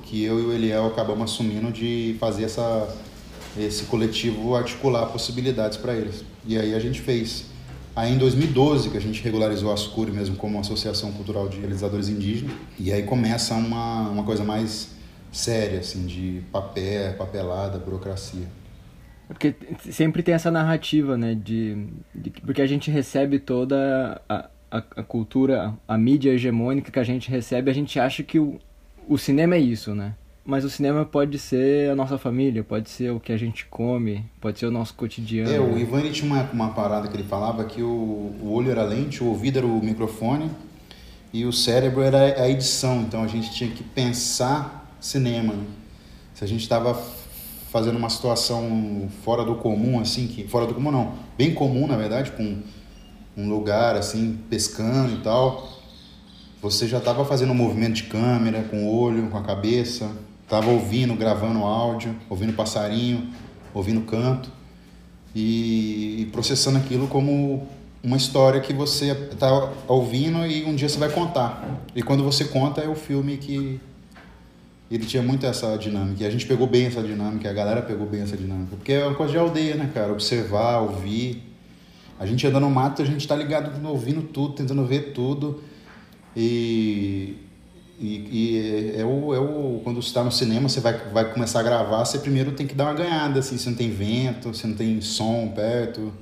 que, 0.04 0.22
eu 0.22 0.38
e 0.38 0.42
o 0.44 0.52
Eliel 0.52 0.86
acabamos 0.86 1.32
assumindo 1.32 1.72
de 1.72 2.16
fazer 2.20 2.44
essa 2.44 2.88
esse 3.58 3.84
coletivo 3.84 4.56
articular 4.56 5.06
possibilidades 5.06 5.76
para 5.76 5.94
eles. 5.94 6.24
E 6.46 6.58
aí 6.58 6.74
a 6.74 6.78
gente 6.78 7.00
fez. 7.00 7.46
Aí 7.94 8.12
em 8.12 8.16
2012 8.16 8.88
que 8.88 8.96
a 8.96 9.00
gente 9.00 9.22
regularizou 9.22 9.70
a 9.70 9.74
Ascuri 9.74 10.10
mesmo 10.10 10.36
como 10.36 10.58
Associação 10.58 11.12
Cultural 11.12 11.48
de 11.48 11.58
Realizadores 11.58 12.08
Indígenas. 12.08 12.54
E 12.78 12.92
aí 12.92 13.02
começa 13.02 13.54
uma, 13.54 14.08
uma 14.08 14.22
coisa 14.22 14.42
mais 14.42 14.90
séria, 15.30 15.80
assim, 15.80 16.06
de 16.06 16.42
papel, 16.50 17.14
papelada, 17.14 17.78
burocracia. 17.78 18.46
É 19.28 19.32
porque 19.32 19.54
sempre 19.90 20.22
tem 20.22 20.34
essa 20.34 20.50
narrativa, 20.50 21.16
né, 21.16 21.34
de, 21.34 21.86
de 22.14 22.30
porque 22.30 22.60
a 22.60 22.66
gente 22.66 22.90
recebe 22.90 23.38
toda 23.38 24.20
a, 24.28 24.48
a, 24.72 24.78
a, 24.78 25.02
cultura, 25.02 25.74
a 25.86 25.98
mídia 25.98 26.30
hegemônica 26.30 26.90
que 26.90 26.98
a 26.98 27.04
gente 27.04 27.30
recebe, 27.30 27.70
a 27.70 27.74
gente 27.74 28.00
acha 28.00 28.22
que 28.22 28.38
o, 28.38 28.58
o 29.06 29.18
cinema 29.18 29.54
é 29.54 29.60
isso, 29.60 29.94
né? 29.94 30.14
Mas 30.44 30.64
o 30.64 30.70
cinema 30.70 31.04
pode 31.04 31.38
ser 31.38 31.90
a 31.90 31.94
nossa 31.94 32.18
família, 32.18 32.64
pode 32.64 32.88
ser 32.88 33.10
o 33.12 33.20
que 33.20 33.32
a 33.32 33.36
gente 33.36 33.66
come, 33.66 34.24
pode 34.40 34.58
ser 34.58 34.66
o 34.66 34.70
nosso 34.70 34.94
cotidiano. 34.94 35.52
É, 35.52 35.60
o 35.60 35.78
Ivan 35.78 36.10
tinha 36.10 36.26
uma, 36.26 36.42
uma 36.52 36.68
parada 36.70 37.06
que 37.06 37.14
ele 37.14 37.22
falava 37.22 37.64
que 37.64 37.82
o, 37.82 38.34
o 38.40 38.50
olho 38.50 38.70
era 38.70 38.82
lente, 38.82 39.22
o 39.22 39.26
ouvido 39.26 39.58
era 39.58 39.66
o 39.66 39.84
microfone 39.84 40.50
e 41.32 41.44
o 41.44 41.52
cérebro 41.52 42.02
era 42.02 42.42
a 42.42 42.48
edição. 42.48 43.02
Então 43.02 43.22
a 43.22 43.28
gente 43.28 43.52
tinha 43.52 43.70
que 43.70 43.84
pensar 43.84 44.96
cinema. 45.00 45.52
Né? 45.52 45.64
Se 46.34 46.42
a 46.42 46.48
gente 46.48 46.62
estava 46.62 46.94
fazendo 47.70 47.96
uma 47.96 48.10
situação 48.10 49.08
fora 49.22 49.44
do 49.44 49.54
comum, 49.54 50.00
assim, 50.00 50.26
que 50.26 50.48
fora 50.48 50.66
do 50.66 50.74
comum 50.74 50.90
não, 50.90 51.14
bem 51.38 51.54
comum 51.54 51.86
na 51.86 51.96
verdade, 51.96 52.32
com 52.32 52.62
um 53.36 53.48
lugar 53.48 53.96
assim, 53.96 54.38
pescando 54.48 55.14
e 55.14 55.18
tal, 55.18 55.68
você 56.60 56.86
já 56.86 56.98
estava 56.98 57.24
fazendo 57.24 57.52
um 57.52 57.56
movimento 57.56 57.94
de 57.94 58.04
câmera, 58.04 58.62
com 58.64 58.84
o 58.84 58.94
olho, 58.94 59.28
com 59.28 59.38
a 59.38 59.42
cabeça, 59.42 60.10
Tava 60.52 60.70
ouvindo, 60.70 61.14
gravando 61.14 61.60
áudio, 61.60 62.14
ouvindo 62.28 62.52
passarinho, 62.52 63.26
ouvindo 63.72 64.02
canto 64.02 64.50
e, 65.34 66.20
e 66.20 66.26
processando 66.26 66.76
aquilo 66.76 67.08
como 67.08 67.66
uma 68.04 68.18
história 68.18 68.60
que 68.60 68.70
você 68.70 69.12
está 69.12 69.72
ouvindo 69.88 70.44
e 70.44 70.62
um 70.64 70.74
dia 70.74 70.90
você 70.90 70.98
vai 70.98 71.08
contar. 71.08 71.80
E 71.96 72.02
quando 72.02 72.22
você 72.22 72.44
conta 72.44 72.82
é 72.82 72.86
o 72.86 72.94
filme 72.94 73.38
que 73.38 73.80
ele 74.90 75.06
tinha 75.06 75.22
muito 75.22 75.46
essa 75.46 75.74
dinâmica. 75.78 76.22
E 76.22 76.26
a 76.26 76.30
gente 76.30 76.44
pegou 76.44 76.66
bem 76.66 76.84
essa 76.84 77.02
dinâmica, 77.02 77.48
a 77.48 77.54
galera 77.54 77.80
pegou 77.80 78.06
bem 78.06 78.20
essa 78.20 78.36
dinâmica. 78.36 78.76
Porque 78.76 78.92
é 78.92 79.06
uma 79.06 79.14
coisa 79.14 79.32
de 79.32 79.38
aldeia, 79.38 79.74
né, 79.74 79.90
cara? 79.94 80.12
Observar, 80.12 80.80
ouvir. 80.80 81.42
A 82.22 82.26
gente 82.26 82.46
anda 82.46 82.60
no 82.60 82.70
mato, 82.70 83.02
a 83.02 83.04
gente 83.04 83.26
tá 83.26 83.34
ligado, 83.34 83.86
ouvindo 83.86 84.22
tudo, 84.22 84.54
tentando 84.54 84.84
ver 84.86 85.12
tudo. 85.12 85.62
E 86.36 87.36
e, 88.02 88.94
e 88.96 89.00
é, 89.00 89.04
o, 89.04 89.32
é 89.32 89.38
o, 89.38 89.80
quando 89.84 90.02
você 90.02 90.08
está 90.08 90.24
no 90.24 90.32
cinema, 90.32 90.68
você 90.68 90.80
vai, 90.80 90.98
vai 91.12 91.32
começar 91.32 91.60
a 91.60 91.62
gravar, 91.62 92.04
você 92.04 92.18
primeiro 92.18 92.50
tem 92.50 92.66
que 92.66 92.74
dar 92.74 92.86
uma 92.86 92.94
ganhada, 92.94 93.38
assim, 93.38 93.56
você 93.56 93.70
não 93.70 93.76
tem 93.76 93.90
vento, 93.90 94.48
você 94.48 94.66
não 94.66 94.74
tem 94.74 95.00
som 95.00 95.52
perto. 95.54 96.12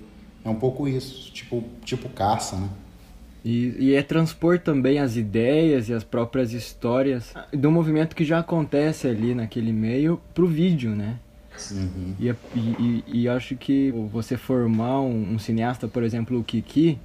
É 0.45 0.49
um 0.51 0.55
pouco 0.55 0.87
isso, 0.87 1.33
tipo, 1.33 1.65
tipo 1.83 2.09
caça, 2.11 2.57
né? 2.57 2.69
E, 3.43 3.75
e 3.79 3.95
é 3.95 4.03
transpor 4.03 4.59
também 4.59 4.99
as 4.99 5.17
ideias 5.17 5.89
e 5.89 5.95
as 5.95 6.05
próprias 6.05 6.53
histórias 6.53 7.33
do 7.51 7.71
movimento 7.71 8.15
que 8.15 8.27
já 8.27 8.41
acontece 8.41 9.09
ali 9.09 9.35
naquele 9.35 9.73
meio 9.73 10.21
pro 10.35 10.47
vídeo, 10.47 10.91
né? 10.91 11.19
Uhum. 11.71 12.15
E, 12.19 12.29
e, 12.55 13.05
e, 13.07 13.29
acho 13.29 13.57
que 13.57 13.91
você 14.13 14.37
formar 14.37 15.01
um, 15.01 15.35
um, 15.35 15.39
cineasta, 15.39 15.87
por 15.87 16.03
exemplo, 16.03 16.39
o 16.39 16.45
Kiki, 16.45 16.99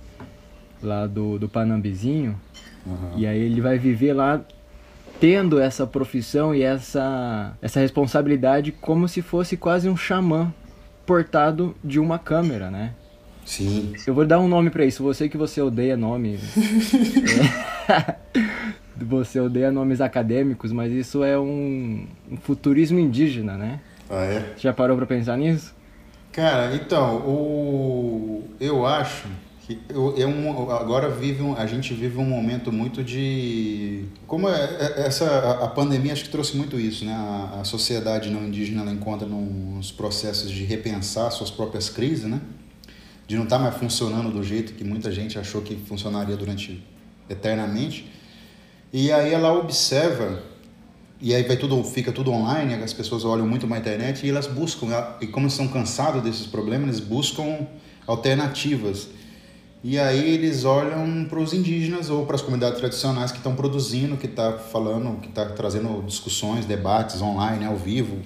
lá 0.82 1.08
do, 1.08 1.38
do 1.38 1.50
Panambizinho, 1.50 2.40
uhum. 2.86 3.18
e 3.18 3.28
aí 3.28 3.40
ele 3.40 3.62
vai 3.62 3.78
viver 3.78 4.14
lá 4.14 4.42
tendo 5.20 5.60
essa 5.60 5.88
profissão 5.88 6.54
e 6.54 6.62
essa, 6.62 7.54
essa 7.62 7.80
responsabilidade 7.80 8.72
como 8.72 9.08
se 9.08 9.22
fosse 9.22 9.56
quase 9.56 9.90
um 9.90 9.96
xamã 9.96 10.54
portado 11.06 11.76
de 11.84 12.00
uma 12.00 12.20
câmera, 12.20 12.70
né? 12.70 12.94
Sim. 13.46 13.94
Eu 14.06 14.14
vou 14.14 14.26
dar 14.26 14.40
um 14.40 14.48
nome 14.48 14.72
para 14.72 14.86
isso. 14.86 15.04
Você 15.04 15.30
que 15.30 15.38
você 15.38 15.62
odeia 15.62 15.96
nome. 15.96 16.40
é. 17.88 18.16
Você 18.98 19.40
odeia 19.40 19.72
nomes 19.72 20.00
acadêmicos, 20.00 20.72
mas 20.72 20.92
isso 20.92 21.24
é 21.24 21.38
um, 21.38 22.08
um 22.32 22.38
futurismo 22.38 22.98
indígena, 22.98 23.58
né? 23.58 23.82
Ah, 24.10 24.26
é? 24.26 24.54
Já 24.58 24.74
parou 24.74 24.96
para 24.98 25.06
pensar 25.06 25.38
nisso? 25.38 25.74
Cara, 26.32 26.76
então, 26.76 27.18
o... 27.18 28.44
eu 28.60 28.86
acho 28.86 29.28
é 30.18 30.28
um, 30.28 30.70
agora 30.70 31.10
vive 31.10 31.42
um, 31.42 31.56
a 31.56 31.66
gente 31.66 31.92
vive 31.94 32.20
um 32.20 32.26
momento 32.26 32.72
muito 32.72 33.04
de 33.04 34.06
como 34.28 34.48
é, 34.48 34.54
é, 34.54 35.08
essa 35.08 35.26
a 35.64 35.68
pandemia 35.68 36.14
acho 36.14 36.26
que 36.26 36.30
trouxe 36.30 36.56
muito 36.56 36.80
isso 36.80 37.04
né 37.04 37.14
a, 37.14 37.62
a 37.62 37.64
sociedade 37.64 38.30
não 38.30 38.44
indígena 38.44 38.82
ela 38.82 38.92
encontra 38.92 39.28
nos 39.28 39.92
processos 39.92 40.52
de 40.52 40.64
repensar 40.66 41.32
suas 41.32 41.50
próprias 41.50 41.90
crises 41.90 42.26
né 42.26 42.40
de 43.28 43.36
não 43.36 43.46
estar 43.46 43.58
tá 43.58 43.64
mais 43.64 43.76
funcionando 43.76 44.32
do 44.32 44.44
jeito 44.44 44.74
que 44.74 44.84
muita 44.84 45.12
gente 45.12 45.40
achou 45.40 45.64
que 45.64 45.76
funcionaria 45.76 46.38
durante 46.38 46.84
eternamente 47.28 48.12
e 48.94 49.12
aí 49.12 49.34
ela 49.34 49.52
observa 49.52 50.44
e 51.22 51.34
aí 51.34 51.44
vai 51.44 51.58
tudo 51.58 51.84
fica 51.84 52.12
tudo 52.12 52.32
online 52.32 52.74
as 52.76 52.94
pessoas 52.94 53.24
olham 53.24 53.48
muito 53.48 53.68
mais 53.68 53.82
internet 53.82 54.26
e 54.26 54.30
elas 54.30 54.48
buscam 54.48 54.88
e 55.22 55.28
como 55.28 55.48
estão 55.48 55.68
cansadas 55.68 56.22
desses 56.24 56.46
problemas 56.46 56.90
eles 56.90 57.00
buscam 57.00 57.68
alternativas 58.06 59.08
e 59.88 60.00
aí 60.00 60.34
eles 60.34 60.66
olham 60.66 61.26
para 61.30 61.40
os 61.40 61.54
indígenas 61.54 62.10
ou 62.10 62.26
para 62.26 62.36
as 62.36 62.42
comunidades 62.42 62.80
tradicionais 62.80 63.32
que 63.32 63.38
estão 63.38 63.56
produzindo, 63.56 64.18
que 64.18 64.26
está 64.26 64.54
falando, 64.54 65.20
que 65.22 65.28
está 65.28 65.46
trazendo 65.46 66.02
discussões, 66.08 66.66
debates 66.66 67.22
online, 67.22 67.66
ao 67.66 67.78
vivo. 67.78 68.18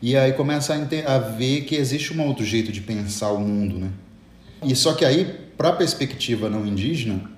E 0.00 0.16
aí 0.16 0.32
começa 0.34 0.72
a, 0.72 1.14
a 1.16 1.18
ver 1.18 1.62
que 1.62 1.74
existe 1.74 2.16
um 2.16 2.24
outro 2.24 2.44
jeito 2.44 2.70
de 2.70 2.80
pensar 2.80 3.32
o 3.32 3.40
mundo, 3.40 3.76
né? 3.76 3.90
E 4.62 4.76
só 4.76 4.92
que 4.94 5.04
aí, 5.04 5.24
para 5.56 5.70
a 5.70 5.72
perspectiva 5.72 6.48
não 6.48 6.64
indígena, 6.64 7.28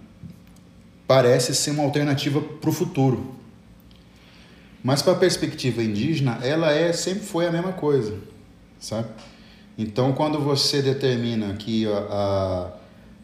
parece 1.07 1.55
ser 1.55 1.71
uma 1.71 1.83
alternativa 1.83 2.43
para 2.43 2.69
o 2.69 2.73
futuro. 2.75 3.35
Mas 4.85 5.01
para 5.01 5.15
a 5.15 5.17
perspectiva 5.17 5.83
indígena, 5.83 6.39
ela 6.43 6.71
é 6.71 6.93
sempre 6.93 7.25
foi 7.25 7.47
a 7.47 7.51
mesma 7.51 7.73
coisa, 7.73 8.19
sabe? 8.79 9.09
Então, 9.79 10.13
quando 10.13 10.39
você 10.39 10.83
determina 10.83 11.55
que 11.55 11.87
a, 11.87 11.99
a 12.11 12.73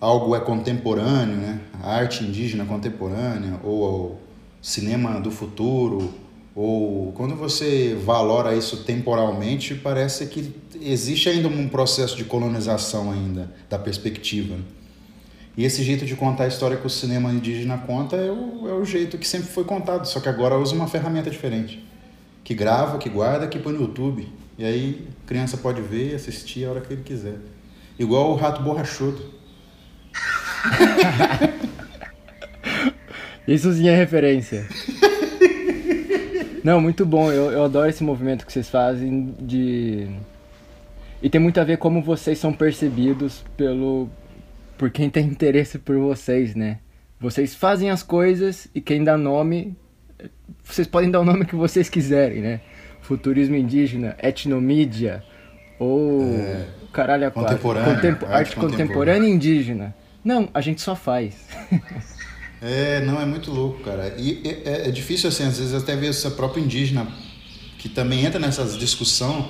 algo 0.01 0.35
é 0.35 0.41
contemporâneo, 0.41 1.37
né? 1.37 1.61
a 1.83 1.97
arte 1.97 2.25
indígena 2.25 2.65
contemporânea, 2.65 3.61
ou 3.63 3.85
o 3.85 4.19
cinema 4.63 5.21
do 5.21 5.31
futuro, 5.31 6.15
ou 6.55 7.13
quando 7.13 7.37
você 7.37 7.95
valora 8.07 8.57
isso 8.57 8.79
temporalmente, 8.85 9.75
parece 9.75 10.27
que 10.29 10.55
existe 10.81 11.29
ainda 11.29 11.49
um 11.49 11.69
processo 11.69 12.17
de 12.17 12.25
colonização 12.25 13.13
ainda 13.13 13.53
da 13.69 13.79
perspectiva. 13.79 14.57
E 15.57 15.65
esse 15.65 15.83
jeito 15.83 16.07
de 16.07 16.15
contar 16.15 16.45
a 16.45 16.49
história 16.49 16.77
que 16.77 16.87
o 16.87 16.91
cinema 16.91 17.33
indígena 17.33 17.79
conta 17.79 18.17
é 18.17 18.31
o, 18.31 18.69
é 18.69 18.73
o 18.73 18.85
jeito 18.85 19.19
que 19.19 19.27
sempre 19.27 19.49
foi 19.49 19.65
contado, 19.65 20.07
só 20.07 20.21
que 20.21 20.29
agora 20.29 20.57
usa 20.57 20.75
uma 20.75 20.87
ferramenta 20.87 21.31
diferente. 21.31 21.85
Que 22.45 22.55
grava, 22.55 22.99
que 22.99 23.09
guarda, 23.09 23.47
que 23.47 23.59
põe 23.59 23.73
no 23.73 23.81
YouTube. 23.83 24.29
E 24.57 24.65
aí 24.65 25.09
a 25.25 25.29
criança 25.29 25.57
pode 25.57 25.83
ver 25.83 26.13
e 26.13 26.15
assistir 26.15 26.65
a 26.65 26.71
hora 26.71 26.81
que 26.81 26.93
ele 26.93 27.03
quiser. 27.03 27.37
Igual 27.99 28.31
o 28.31 28.37
rato 28.37 28.63
borrachudo. 28.63 29.23
Isso 33.47 33.73
sim 33.73 33.89
é 33.89 33.97
referência. 33.97 34.67
Não, 36.63 36.81
muito 36.81 37.07
bom. 37.07 37.33
Eu, 37.33 37.51
eu 37.51 37.65
adoro 37.65 37.89
esse 37.89 38.05
movimento 38.05 38.45
que 38.45 38.53
vocês 38.53 38.69
fazem 38.69 39.35
de. 39.41 40.09
E 41.23 41.29
tem 41.29 41.41
muito 41.41 41.61
a 41.61 41.65
ver 41.65 41.79
como 41.79 42.03
vocês 42.03 42.39
são 42.39 42.53
percebidos 42.53 43.43
pelo. 43.57 44.09
Por 44.81 44.91
quem 44.91 45.11
tem 45.11 45.27
interesse 45.27 45.79
por 45.79 45.99
vocês, 45.99 46.55
né? 46.55 46.79
Vocês 47.21 47.55
fazem 47.55 47.91
as 47.91 48.03
coisas 48.03 48.67
e 48.75 48.81
quem 48.81 49.05
dá 49.05 49.15
nome. 49.15 49.77
Vocês 50.65 50.89
podem 50.89 51.11
dar 51.11 51.21
o 51.21 51.25
nome 51.25 51.45
que 51.45 51.55
vocês 51.55 51.91
quiserem, 51.91 52.41
né? 52.41 52.63
Futurismo 53.03 53.55
indígena, 53.57 54.17
etnomídia, 54.23 55.23
ou. 55.79 56.35
É, 56.35 56.67
caralho, 56.95 57.27
a 57.27 57.31
contemporânea, 57.31 57.95
Contempo... 57.95 58.25
arte, 58.25 58.35
arte 58.35 58.57
contemporânea. 58.57 58.87
contemporânea 58.87 59.29
indígena. 59.29 59.95
Não, 60.25 60.49
a 60.55 60.63
gente 60.63 60.81
só 60.81 60.97
faz. 60.97 61.35
É, 62.63 63.01
não, 63.01 63.19
é 63.19 63.25
muito 63.25 63.51
louco, 63.51 63.81
cara. 63.81 64.15
E 64.19 64.43
é, 64.45 64.89
é, 64.89 64.91
difícil, 64.91 65.31
assim, 65.31 65.45
às 65.45 65.59
vezes 65.59 65.73
até 65.73 65.97
ver 65.97 66.09
essa 66.09 66.31
própria 66.31 66.61
indígena 66.61 67.07
que 67.79 67.89
também 67.89 68.27
entra 68.27 68.39
nessas 68.39 68.79
discussão 68.79 69.49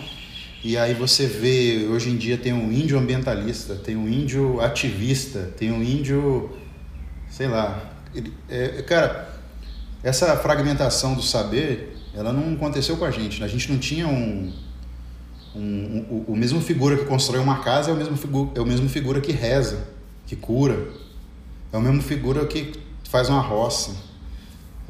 e 0.62 0.76
aí 0.76 0.93
você 0.93 1.26
vê, 1.26 1.87
hoje 1.90 2.11
em 2.11 2.17
dia 2.17 2.37
tem 2.37 2.52
um 2.52 2.71
índio 2.71 2.99
ambientalista, 2.99 3.75
tem 3.76 3.97
um 3.97 4.07
índio 4.07 4.61
ativista, 4.61 5.50
tem 5.57 5.73
um 5.73 5.83
índio, 5.83 6.50
sei 7.31 7.49
lá. 7.49 7.90
É, 8.49 8.83
cara, 8.83 9.40
essa 10.02 10.37
fragmentação 10.37 11.14
do 11.14 11.23
saber, 11.23 11.97
ela 12.14 12.31
não 12.31 12.55
aconteceu 12.55 12.99
com 12.99 13.07
a 13.07 13.11
gente. 13.11 13.40
Né? 13.40 13.47
A 13.47 13.49
gente 13.49 13.73
não 13.73 13.79
tinha 13.79 14.07
um, 14.07 14.52
um, 15.57 15.61
um, 15.61 16.07
o, 16.11 16.33
o 16.33 16.37
mesmo 16.37 16.61
figura 16.61 16.97
que 16.97 17.07
constrói 17.07 17.40
uma 17.40 17.61
casa 17.61 17.90
é 17.90 17.95
o 17.95 17.97
mesmo, 17.97 18.17
figu, 18.17 18.52
é 18.55 18.61
o 18.61 18.67
mesmo 18.67 18.87
figura 18.87 19.19
que 19.19 19.33
reza, 19.33 19.87
que 20.26 20.37
cura. 20.37 20.88
É 21.73 21.76
o 21.79 21.81
mesmo 21.81 22.02
figura 22.02 22.45
que 22.45 22.73
faz 23.09 23.31
uma 23.31 23.40
roça. 23.40 23.97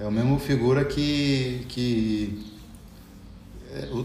É 0.00 0.04
a 0.04 0.10
mesma 0.10 0.36
figura 0.38 0.84
que, 0.84 1.64
que 1.68 2.49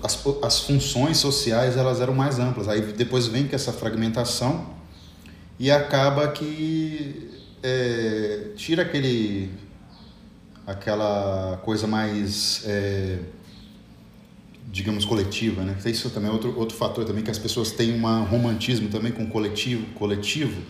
as, 0.04 0.24
as 0.44 0.60
funções 0.62 1.18
sociais 1.18 1.78
elas 1.78 2.02
eram 2.02 2.14
mais 2.14 2.40
amplas. 2.40 2.68
Aí 2.68 2.82
depois 2.82 3.28
vem 3.28 3.48
com 3.48 3.56
essa 3.56 3.74
fragmentação 3.74 4.74
e 5.60 5.72
acaba 5.72 6.28
que 6.30 7.32
é, 7.64 8.52
tira 8.56 8.84
aquele 8.84 9.52
aquela 10.68 11.60
coisa 11.64 11.86
mais 11.86 12.64
é, 12.66 13.20
digamos 14.68 15.06
coletiva, 15.06 15.64
né? 15.64 15.78
Isso 15.86 16.10
também 16.10 16.30
é 16.30 16.34
outro 16.34 16.58
outro 16.58 16.76
fator 16.76 17.06
também 17.06 17.24
que 17.24 17.32
as 17.32 17.40
pessoas 17.40 17.72
têm 17.72 17.94
um 17.94 18.24
romantismo 18.24 18.90
também 18.90 19.12
com 19.12 19.26
coletivo 19.28 19.86
coletivo 19.94 20.62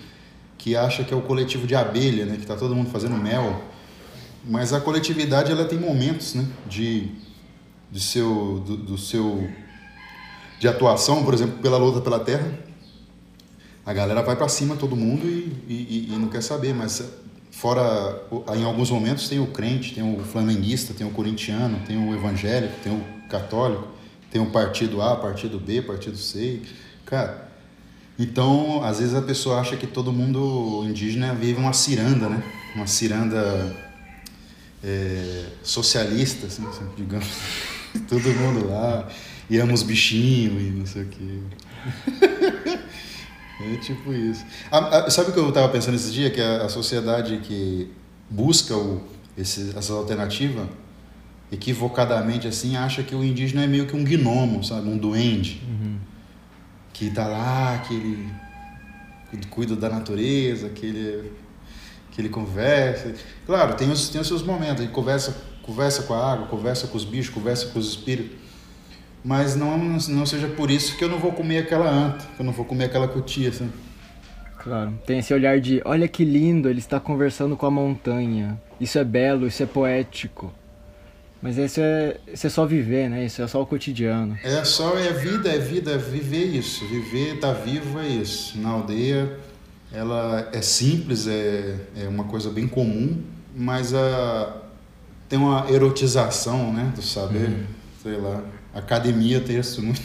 que 0.58 0.76
acha 0.76 1.04
que 1.04 1.14
é 1.14 1.18
o 1.18 1.22
coletivo 1.22 1.68
de 1.68 1.76
abelha, 1.76 2.26
né? 2.26 2.36
Que 2.36 2.42
está 2.42 2.56
todo 2.56 2.76
mundo 2.76 2.90
fazendo 2.90 3.16
mel. 3.16 3.64
Mas 4.44 4.74
a 4.74 4.80
coletividade 4.80 5.52
ela 5.52 5.66
tem 5.66 5.80
momentos, 5.80 6.34
né? 6.34 6.46
De, 6.68 7.10
de 7.92 8.00
seu, 8.00 8.64
do, 8.66 8.78
do 8.78 8.98
seu 8.98 9.50
de 10.60 10.68
atuação, 10.68 11.24
por 11.24 11.34
exemplo, 11.34 11.60
pela 11.60 11.78
luta 11.78 12.02
pela 12.02 12.20
terra. 12.20 12.52
A 13.86 13.94
galera 13.94 14.22
vai 14.22 14.36
para 14.36 14.48
cima, 14.48 14.76
todo 14.76 14.96
mundo, 14.96 15.28
e, 15.28 15.64
e, 15.68 16.10
e, 16.12 16.18
não 16.18 16.28
quer 16.28 16.42
saber, 16.42 16.74
mas 16.74 17.04
fora, 17.52 18.20
em 18.56 18.64
alguns 18.64 18.90
momentos 18.90 19.30
tem 19.30 19.40
o 19.40 19.48
crente, 19.48 19.94
tem 19.94 20.04
o 20.04 20.24
flamenguista, 20.24 20.94
tem 20.94 21.06
o 21.06 21.12
corintiano, 21.12 21.80
tem 21.86 21.98
o 21.98 22.14
evangélico, 22.14 22.74
tem 22.84 22.92
o 22.92 23.30
católico, 23.30 23.88
tem 24.32 24.42
o 24.42 24.48
partido 24.48 25.02
A, 25.02 25.16
partido 25.16 25.60
B, 25.60 25.82
partido 25.82 26.18
C. 26.18 26.62
Cara, 27.06 27.48
então, 28.18 28.82
às 28.84 29.00
vezes 29.00 29.14
a 29.14 29.22
pessoa 29.22 29.60
acha 29.60 29.76
que 29.76 29.86
todo 29.86 30.12
mundo 30.12 30.84
indígena 30.88 31.34
vive 31.34 31.60
uma 31.60 31.74
ciranda, 31.74 32.28
né? 32.28 32.44
Uma 32.76 32.88
ciranda 32.88 33.76
é, 34.84 35.46
socialista, 35.62 36.48
assim 36.48 36.64
digamos. 36.98 37.28
todo 38.08 38.24
mundo 38.30 38.70
lá, 38.70 39.08
e 39.50 39.58
ama 39.58 39.74
os 39.74 39.84
bichinhos 39.84 40.62
e 40.62 40.70
não 40.72 40.86
sei 40.86 41.04
o 41.04 41.08
quê. 41.08 41.40
é 43.62 43.78
tipo 43.78 44.14
isso. 44.14 44.46
A, 44.72 45.00
a, 45.00 45.10
sabe 45.10 45.30
o 45.30 45.34
que 45.34 45.40
eu 45.40 45.50
estava 45.50 45.70
pensando 45.70 45.96
esse 45.96 46.12
dia? 46.12 46.30
Que 46.30 46.42
a, 46.42 46.64
a 46.64 46.70
sociedade 46.70 47.38
que 47.38 47.92
busca 48.30 48.76
o, 48.76 49.04
esse, 49.38 49.74
essa 49.78 49.94
alternativa, 49.94 50.68
equivocadamente 51.52 52.48
assim, 52.48 52.76
acha 52.76 53.04
que 53.04 53.16
o 53.16 53.24
indígena 53.24 53.64
é 53.64 53.68
meio 53.68 53.86
que 53.86 53.96
um 53.96 54.04
gnomo, 54.04 54.64
sabe? 54.64 54.90
Um 54.90 54.98
duende. 54.98 55.62
Uhum 55.68 56.16
que 56.96 57.08
está 57.08 57.28
lá, 57.28 57.78
que 57.80 57.94
ele 57.94 59.46
cuida 59.50 59.76
da 59.76 59.90
natureza, 59.90 60.70
que 60.70 60.86
ele, 60.86 61.34
que 62.10 62.22
ele 62.22 62.30
conversa. 62.30 63.14
Claro, 63.46 63.76
tem 63.76 63.92
os, 63.92 64.08
tem 64.08 64.22
os 64.22 64.28
seus 64.28 64.42
momentos, 64.42 64.82
ele 64.82 64.94
conversa, 64.94 65.36
conversa 65.66 66.04
com 66.04 66.14
a 66.14 66.34
água, 66.34 66.48
conversa 66.48 66.88
com 66.88 66.96
os 66.96 67.04
bichos, 67.04 67.34
conversa 67.34 67.68
com 67.68 67.80
os 67.80 67.90
espíritos. 67.90 68.38
Mas 69.24 69.56
não, 69.56 69.78
não 69.78 70.26
seja 70.26 70.48
por 70.48 70.70
isso 70.70 70.96
que 70.98 71.04
eu 71.04 71.10
não 71.10 71.18
vou 71.18 71.32
comer 71.32 71.60
aquela 71.60 71.90
anta, 71.90 72.26
que 72.36 72.40
eu 72.40 72.46
não 72.46 72.54
vou 72.54 72.64
comer 72.64 72.86
aquela 72.86 73.08
cutia, 73.08 73.50
assim. 73.50 73.72
Claro, 74.60 74.94
tem 75.06 75.20
esse 75.20 75.34
olhar 75.34 75.60
de, 75.60 75.82
olha 75.84 76.08
que 76.08 76.24
lindo, 76.24 76.70
ele 76.70 76.80
está 76.80 77.00
conversando 77.00 77.58
com 77.58 77.66
a 77.66 77.72
montanha. 77.72 78.62
Isso 78.80 79.00
é 79.00 79.04
belo, 79.04 79.48
isso 79.48 79.64
é 79.64 79.66
poético. 79.66 80.54
Mas 81.42 81.58
isso 81.58 81.80
é, 81.80 82.18
isso 82.32 82.48
é 82.48 82.50
só 82.50 82.66
viver, 82.66 83.10
né? 83.10 83.26
Isso 83.26 83.42
é 83.42 83.48
só 83.48 83.62
o 83.62 83.66
cotidiano. 83.66 84.38
É 84.44 84.64
só, 84.64 84.98
é 84.98 85.12
vida, 85.14 85.50
é 85.50 85.60
vida, 85.60 85.92
é 85.92 85.98
viver 85.98 86.46
isso. 86.46 86.86
Viver, 86.88 87.36
estar 87.36 87.54
tá 87.54 87.60
vivo 87.60 88.00
é 88.00 88.08
isso. 88.08 88.60
Na 88.60 88.70
aldeia, 88.70 89.38
ela 89.92 90.50
é 90.54 90.62
simples, 90.62 91.28
é, 91.28 91.78
é 91.98 92.08
uma 92.08 92.24
coisa 92.26 92.50
bem 92.50 92.68
comum, 92.68 93.24
mas 93.56 93.94
a, 93.94 94.65
tem 95.28 95.40
uma 95.40 95.70
erotização, 95.70 96.72
né? 96.74 96.92
Do 96.96 97.02
saber, 97.02 97.50
uhum. 97.50 97.64
sei 98.02 98.18
lá. 98.18 98.44
Academia 98.74 99.40
tem 99.40 99.58
isso 99.60 99.82
muito. 99.82 100.02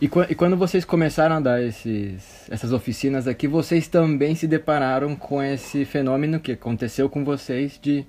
E, 0.00 0.06
e, 0.06 0.34
quando 0.34 0.56
vocês 0.56 0.82
começaram 0.82 1.36
a 1.36 1.40
dar 1.40 1.62
esses, 1.62 2.46
essas 2.48 2.72
oficinas 2.72 3.28
aqui, 3.28 3.46
vocês 3.46 3.86
também 3.86 4.34
se 4.34 4.46
depararam 4.46 5.14
com 5.14 5.42
esse 5.42 5.84
fenômeno 5.84 6.40
que 6.40 6.52
aconteceu 6.52 7.06
com 7.10 7.22
vocês 7.22 7.78
de 7.82 8.06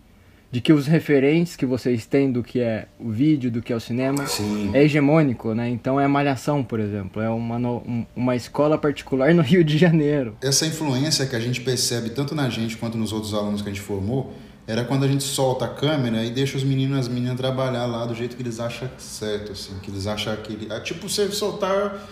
de 0.52 0.60
que 0.60 0.74
os 0.74 0.86
referentes 0.86 1.56
que 1.56 1.66
vocês 1.66 2.06
têm 2.06 2.30
do 2.30 2.44
que 2.44 2.60
é 2.60 2.86
o 3.00 3.10
vídeo, 3.10 3.50
do 3.50 3.62
que 3.62 3.72
é 3.72 3.76
o 3.76 3.80
cinema, 3.80 4.28
Sim. 4.28 4.72
é 4.74 4.84
hegemônico, 4.84 5.54
né? 5.54 5.70
Então 5.70 5.98
é 5.98 6.06
Malhação, 6.08 6.62
por 6.62 6.80
exemplo, 6.80 7.22
é 7.22 7.30
uma, 7.30 7.58
no, 7.58 8.06
uma 8.14 8.36
escola 8.36 8.78
particular 8.78 9.34
no 9.34 9.42
Rio 9.42 9.64
de 9.64 9.78
Janeiro. 9.78 10.36
Essa 10.42 10.66
influência 10.66 11.26
que 11.26 11.38
a 11.38 11.40
gente 11.40 11.62
percebe 11.62 12.10
tanto 12.10 12.36
na 12.36 12.50
gente 12.50 12.76
quanto 12.76 12.98
nos 12.98 13.14
outros 13.14 13.34
alunos 13.34 13.62
que 13.62 13.70
a 13.70 13.72
gente 13.72 13.82
formou, 13.82 14.34
era 14.68 14.86
quando 14.86 15.04
a 15.04 15.08
gente 15.08 15.24
solta 15.24 15.66
a 15.66 15.68
câmera 15.68 16.24
e 16.24 16.30
deixa 16.30 16.58
os 16.58 16.64
meninos 16.64 16.98
e 16.98 17.00
as 17.02 17.08
meninas 17.08 17.38
trabalhar 17.38 17.86
lá 17.86 18.06
do 18.06 18.16
jeito 18.16 18.36
que 18.36 18.42
eles 18.42 18.60
acham 18.60 18.90
certo, 18.98 19.52
assim, 19.52 19.74
que 19.82 19.90
eles 19.92 20.08
acham 20.08 20.36
que... 20.38 20.68
É 20.72 20.80
tipo 20.80 21.10
você 21.10 21.30
soltar 21.32 22.08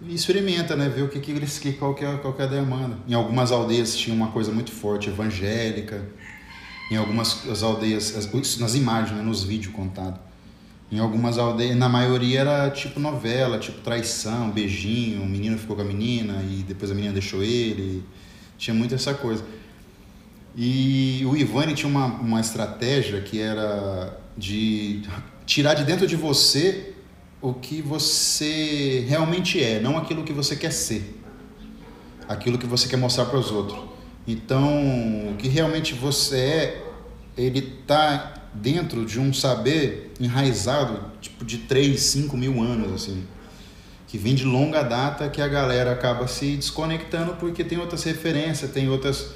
e 0.00 0.14
experimenta, 0.14 0.76
né? 0.76 0.88
Ver 0.88 1.02
o 1.02 1.08
que, 1.08 1.18
que 1.18 1.30
eles... 1.30 1.58
Que, 1.58 1.72
qual, 1.72 1.94
que 1.94 2.04
é, 2.04 2.16
qual 2.18 2.34
que 2.34 2.42
é 2.42 2.44
a 2.44 2.48
demanda. 2.48 2.98
Em 3.08 3.14
algumas 3.14 3.50
aldeias 3.50 3.96
tinha 3.96 4.14
uma 4.14 4.28
coisa 4.28 4.52
muito 4.52 4.70
forte, 4.70 5.08
evangélica 5.08 6.02
em 6.92 6.96
algumas 6.96 7.48
as 7.48 7.62
aldeias, 7.62 8.14
as, 8.16 8.58
nas 8.58 8.74
imagens, 8.74 9.16
né, 9.16 9.22
nos 9.22 9.42
vídeos 9.42 9.72
contados. 9.74 10.20
Em 10.90 10.98
algumas 10.98 11.38
aldeias, 11.38 11.74
na 11.74 11.88
maioria 11.88 12.40
era 12.40 12.70
tipo 12.70 13.00
novela, 13.00 13.58
tipo 13.58 13.80
traição, 13.80 14.50
beijinho, 14.50 15.22
o 15.22 15.26
menino 15.26 15.56
ficou 15.56 15.74
com 15.74 15.80
a 15.80 15.84
menina 15.86 16.42
e 16.42 16.62
depois 16.62 16.90
a 16.90 16.94
menina 16.94 17.14
deixou 17.14 17.42
ele. 17.42 18.04
Tinha 18.58 18.74
muito 18.74 18.94
essa 18.94 19.14
coisa. 19.14 19.42
E 20.54 21.22
o 21.26 21.36
Ivani 21.36 21.74
tinha 21.74 21.88
uma, 21.88 22.06
uma 22.06 22.40
estratégia 22.40 23.20
que 23.20 23.40
era 23.40 24.18
de 24.36 25.02
tirar 25.46 25.74
de 25.74 25.84
dentro 25.84 26.06
de 26.06 26.16
você 26.16 26.92
o 27.40 27.52
que 27.52 27.82
você 27.82 29.04
realmente 29.08 29.62
é, 29.62 29.80
não 29.80 29.96
aquilo 29.96 30.22
que 30.22 30.32
você 30.32 30.54
quer 30.54 30.72
ser. 30.72 31.18
Aquilo 32.28 32.56
que 32.56 32.66
você 32.66 32.88
quer 32.88 32.96
mostrar 32.96 33.24
para 33.26 33.38
os 33.38 33.50
outros. 33.50 33.80
Então, 34.26 35.30
o 35.30 35.34
que 35.36 35.48
realmente 35.48 35.94
você 35.94 36.36
é, 36.36 36.82
ele 37.36 37.58
está 37.80 38.34
dentro 38.54 39.04
de 39.04 39.18
um 39.18 39.32
saber 39.32 40.12
enraizado, 40.20 41.00
tipo 41.20 41.44
de 41.44 41.58
3, 41.58 41.98
5 41.98 42.36
mil 42.36 42.62
anos, 42.62 42.92
assim, 42.92 43.24
que 44.06 44.18
vem 44.18 44.34
de 44.34 44.44
longa 44.44 44.82
data, 44.82 45.28
que 45.28 45.40
a 45.40 45.48
galera 45.48 45.92
acaba 45.92 46.28
se 46.28 46.56
desconectando 46.56 47.34
porque 47.36 47.64
tem 47.64 47.78
outras 47.78 48.04
referências, 48.04 48.70
tem 48.70 48.88
outras, 48.88 49.30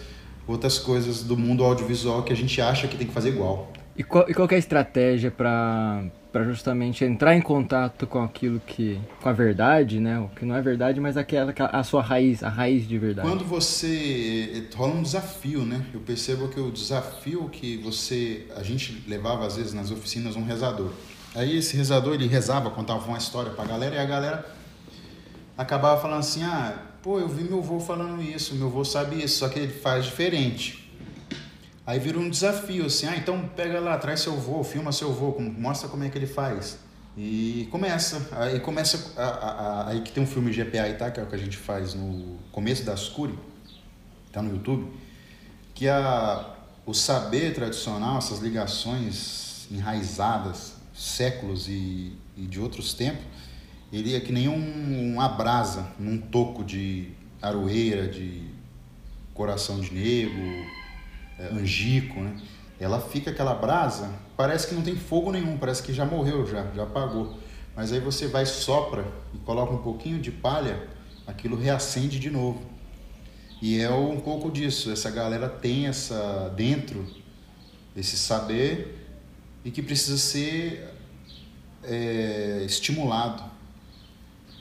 outras 0.47 0.79
coisas 0.79 1.23
do 1.23 1.37
mundo 1.37 1.65
audiovisual 1.65 2.23
que 2.23 2.33
a 2.33 2.37
gente 2.37 2.61
acha 2.61 2.87
que 2.87 2.97
tem 2.97 3.07
que 3.07 3.13
fazer 3.13 3.31
igual. 3.31 3.71
E 3.97 4.03
qual, 4.05 4.29
e 4.29 4.35
qual 4.35 4.47
é 4.51 4.55
a 4.55 4.59
estratégia 4.59 5.31
para 5.31 6.05
para 6.37 6.45
justamente 6.45 7.03
entrar 7.03 7.35
em 7.35 7.41
contato 7.41 8.07
com 8.07 8.23
aquilo 8.23 8.61
que 8.61 9.01
com 9.23 9.29
a 9.31 9.33
verdade, 9.33 9.99
né? 9.99 10.19
O 10.19 10.29
que 10.29 10.45
não 10.45 10.55
é 10.55 10.61
verdade, 10.61 11.01
mas 11.01 11.17
aquela 11.17 11.55
a 11.73 11.83
sua 11.83 12.03
raiz, 12.03 12.43
a 12.43 12.51
raiz 12.51 12.87
de 12.87 12.99
verdade. 12.99 13.27
Quando 13.27 13.43
você 13.43 14.69
rola 14.75 14.97
um 14.97 15.03
desafio, 15.03 15.65
né? 15.65 15.87
Eu 15.95 16.01
percebo 16.01 16.49
que 16.49 16.61
o 16.61 16.71
desafio 16.71 17.49
que 17.49 17.79
você 17.79 18.47
a 18.55 18.63
gente 18.63 19.03
levava 19.09 19.47
às 19.47 19.57
vezes 19.57 19.73
nas 19.73 19.91
oficinas 19.91 20.37
um 20.37 20.45
rezador. 20.45 20.91
Aí 21.35 21.57
esse 21.57 21.75
rezador 21.75 22.13
ele 22.13 22.27
rezava, 22.27 22.69
contava 22.69 23.03
uma 23.09 23.17
história 23.17 23.53
para 23.53 23.65
a 23.65 23.69
galera 23.69 23.95
e 23.95 23.99
a 23.99 24.05
galera 24.05 24.47
acabava 25.57 25.99
falando 25.99 26.21
assim: 26.21 26.43
"Ah, 26.43 26.83
pô, 27.07 27.21
eu 27.21 27.29
vi 27.29 27.45
meu 27.45 27.61
avô 27.61 27.79
falando 27.79 28.21
isso, 28.21 28.57
meu 28.57 28.67
avô 28.67 28.85
sabe 28.85 29.23
isso, 29.23 29.39
só 29.39 29.49
que 29.49 29.61
ele 29.61 29.73
faz 29.73 30.07
diferente". 30.07 30.93
Aí 31.87 32.01
vira 32.01 32.19
um 32.19 32.29
desafio, 32.29 32.87
assim, 32.87 33.07
ah, 33.07 33.17
então 33.17 33.49
pega 33.55 33.79
lá, 33.79 33.97
traz 33.97 34.19
seu 34.19 34.35
voo, 34.35 34.65
filma 34.65 34.91
seu 34.91 35.13
voo, 35.13 35.41
mostra 35.41 35.89
como 35.89 36.03
é 36.03 36.09
que 36.09 36.19
ele 36.19 36.27
faz. 36.27 36.79
E 37.17 37.69
começa, 37.71 38.29
aí 38.33 38.59
começa, 38.59 39.13
a, 39.17 39.23
a, 39.23 39.89
aí 39.91 40.01
que 40.01 40.11
tem 40.11 40.21
um 40.21 40.27
filme 40.27 40.51
GPA 40.53 40.89
e 40.89 40.95
tá, 40.95 41.09
que 41.09 41.21
é 41.21 41.23
o 41.23 41.27
que 41.29 41.37
a 41.37 41.39
gente 41.39 41.57
faz 41.57 41.95
no 41.95 42.39
começo 42.51 42.83
da 42.83 42.95
Ascuri, 42.95 43.39
tá 44.33 44.43
no 44.43 44.51
YouTube, 44.51 44.93
que 45.77 45.89
a, 45.89 46.57
o 46.85 46.93
saber 46.93 47.55
tradicional, 47.55 48.19
essas 48.19 48.41
ligações 48.41 49.69
enraizadas, 49.71 50.75
séculos 50.93 51.69
e, 51.69 52.19
e 52.37 52.43
de 52.49 52.59
outros 52.59 52.95
tempos, 52.95 53.25
ele 53.99 54.15
é 54.15 54.21
que 54.21 54.33
nem 54.33 54.49
um, 54.49 55.15
uma 55.15 55.29
brasa 55.29 55.87
num 55.99 56.19
toco 56.19 56.65
de 56.65 57.11
aroeira, 57.41 58.09
de 58.09 58.43
coração 59.35 59.81
de 59.81 59.93
negro, 59.93 60.67
é, 61.39 61.49
angico, 61.53 62.21
né? 62.21 62.37
Ela 62.79 63.01
fica 63.01 63.31
aquela 63.31 63.55
brasa, 63.55 64.11
parece 64.37 64.67
que 64.67 64.75
não 64.75 64.83
tem 64.83 64.97
fogo 64.97 65.33
nenhum, 65.33 65.57
parece 65.57 65.83
que 65.83 65.93
já 65.93 66.05
morreu, 66.05 66.47
já, 66.47 66.67
já 66.75 66.83
apagou. 66.83 67.39
Mas 67.75 67.93
aí 67.93 68.01
você 68.01 68.27
vai 68.27 68.45
sopra 68.45 69.05
e 69.35 69.39
coloca 69.39 69.73
um 69.73 69.83
pouquinho 69.83 70.19
de 70.19 70.31
palha, 70.31 70.87
aquilo 71.27 71.57
reacende 71.57 72.19
de 72.19 72.31
novo. 72.31 72.63
E 73.63 73.81
é 73.81 73.91
um 73.91 74.21
pouco 74.21 74.51
disso, 74.51 74.91
essa 74.91 75.11
galera 75.11 75.49
tem 75.49 75.87
essa 75.87 76.53
dentro 76.55 77.07
desse 77.95 78.17
saber 78.19 79.09
e 79.65 79.71
que 79.71 79.83
precisa 79.83 80.19
ser 80.19 80.95
é, 81.83 82.63
estimulado. 82.67 83.56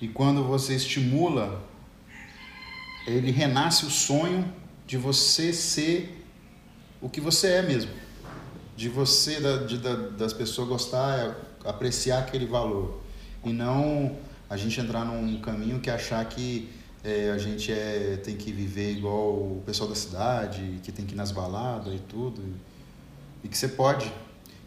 E 0.02 0.08
quando 0.08 0.44
você 0.44 0.76
estimula, 0.76 1.64
ele 3.08 3.32
renasce 3.32 3.86
o 3.86 3.90
sonho 3.90 4.54
de 4.86 4.98
você 4.98 5.54
ser 5.54 6.26
o 7.02 7.10
que 7.10 7.22
você 7.22 7.48
é 7.48 7.62
mesmo. 7.62 7.92
De 8.76 8.90
você, 8.90 9.40
da, 9.40 9.58
de, 9.58 9.78
da, 9.78 9.96
das 9.96 10.34
pessoas 10.34 10.68
gostar, 10.68 11.36
apreciar 11.64 12.20
aquele 12.20 12.46
valor. 12.46 13.02
E 13.44 13.54
não 13.54 14.18
a 14.50 14.58
gente 14.58 14.80
entrar 14.80 15.06
num 15.06 15.40
caminho 15.40 15.80
que 15.80 15.90
achar 15.90 16.24
que 16.26 16.70
é, 17.04 17.32
a 17.32 17.38
gente 17.38 17.72
é, 17.72 18.20
tem 18.24 18.36
que 18.36 18.52
viver 18.52 18.92
igual 18.92 19.34
o 19.34 19.64
pessoal 19.66 19.88
da 19.88 19.96
cidade, 19.96 20.80
que 20.84 20.92
tem 20.92 21.06
que 21.06 21.14
ir 21.14 21.18
nas 21.18 21.32
baladas 21.32 21.94
e 21.94 22.00
tudo. 22.00 22.42
E 23.44 23.48
que 23.48 23.58
você 23.58 23.68
pode. 23.68 24.12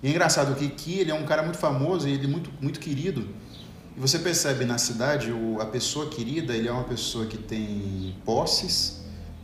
E 0.03 0.07
é 0.07 0.11
engraçado 0.11 0.55
que 0.55 0.69
Kiki, 0.69 1.01
ele 1.01 1.11
é 1.11 1.15
um 1.15 1.27
cara 1.27 1.43
muito 1.43 1.59
famoso 1.59 2.09
e 2.09 2.13
ele 2.13 2.25
é 2.25 2.29
muito, 2.29 2.51
muito 2.61 2.79
querido. 2.79 3.29
E 3.99 4.01
você 4.01 4.17
percebe 4.21 4.65
na 4.65 4.79
cidade, 4.79 5.33
o, 5.33 5.61
a 5.61 5.67
pessoa 5.67 6.09
querida, 6.09 6.55
ele 6.55 6.69
é 6.69 6.71
uma 6.71 6.85
pessoa 6.85 7.27
que 7.27 7.37
tem 7.37 8.15
posses, 8.25 9.01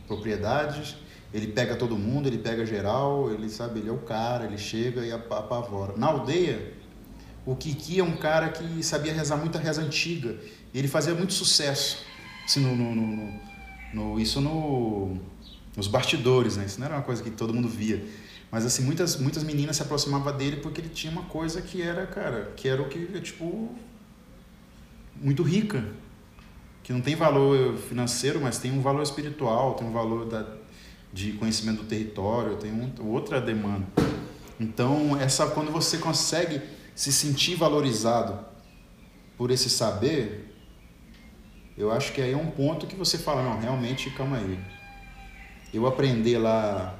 propriedades, 0.07 0.95
ele 1.33 1.47
pega 1.47 1.75
todo 1.75 1.97
mundo, 1.97 2.27
ele 2.29 2.37
pega 2.37 2.65
geral, 2.65 3.29
ele 3.33 3.49
sabe, 3.49 3.81
ele 3.81 3.89
é 3.89 3.91
o 3.91 3.97
cara, 3.97 4.45
ele 4.45 4.57
chega 4.57 5.05
e 5.05 5.11
apavora. 5.11 5.97
Na 5.97 6.07
aldeia, 6.07 6.71
o 7.45 7.53
Kiki 7.53 7.99
é 7.99 8.03
um 8.05 8.15
cara 8.15 8.47
que 8.47 8.81
sabia 8.81 9.11
rezar 9.11 9.35
muita 9.35 9.59
reza 9.59 9.81
antiga. 9.81 10.37
E 10.73 10.79
ele 10.79 10.87
fazia 10.87 11.13
muito 11.13 11.33
sucesso. 11.33 12.05
Assim, 12.45 12.61
no, 12.61 12.73
no, 12.77 12.95
no, 12.95 13.39
no 13.93 14.19
isso 14.21 14.39
no, 14.39 15.17
nos 15.75 15.87
bastidores, 15.87 16.55
né? 16.55 16.63
Isso 16.65 16.79
não 16.79 16.87
era 16.87 16.95
uma 16.95 17.03
coisa 17.03 17.21
que 17.21 17.29
todo 17.29 17.53
mundo 17.53 17.67
via. 17.67 18.01
Mas 18.49 18.65
assim, 18.65 18.83
muitas, 18.83 19.17
muitas 19.17 19.43
meninas 19.43 19.75
se 19.75 19.81
aproximavam 19.81 20.31
dele 20.37 20.61
porque 20.61 20.79
ele 20.79 20.87
tinha 20.87 21.11
uma 21.11 21.23
coisa 21.23 21.61
que 21.61 21.81
era, 21.81 22.07
cara, 22.07 22.53
que 22.55 22.69
era 22.69 22.81
o 22.81 22.87
que, 22.87 23.05
tipo, 23.19 23.75
muito 25.21 25.43
rica. 25.43 25.83
Que 26.83 26.93
não 26.93 27.01
tem 27.01 27.15
valor 27.15 27.77
financeiro, 27.77 28.39
mas 28.39 28.59
tem 28.59 28.71
um 28.71 28.81
valor 28.81 29.01
espiritual, 29.01 29.73
tem 29.73 29.87
um 29.87 29.91
valor 29.91 30.25
da, 30.25 30.45
de 31.11 31.31
conhecimento 31.33 31.81
do 31.81 31.87
território, 31.87 32.57
tem 32.57 32.71
um, 32.71 32.91
outra 33.07 33.41
demanda. 33.41 33.85
Então, 34.59 35.19
essa 35.19 35.47
quando 35.47 35.71
você 35.71 35.97
consegue 35.97 36.61
se 36.93 37.11
sentir 37.11 37.55
valorizado 37.55 38.39
por 39.37 39.51
esse 39.51 39.69
saber, 39.69 40.53
eu 41.77 41.91
acho 41.91 42.13
que 42.13 42.21
aí 42.21 42.31
é 42.31 42.37
um 42.37 42.51
ponto 42.51 42.87
que 42.87 42.95
você 42.95 43.17
fala, 43.17 43.43
não, 43.43 43.59
realmente, 43.59 44.09
calma 44.11 44.37
aí. 44.37 44.59
Eu 45.73 45.85
aprender 45.87 46.37
lá 46.37 46.95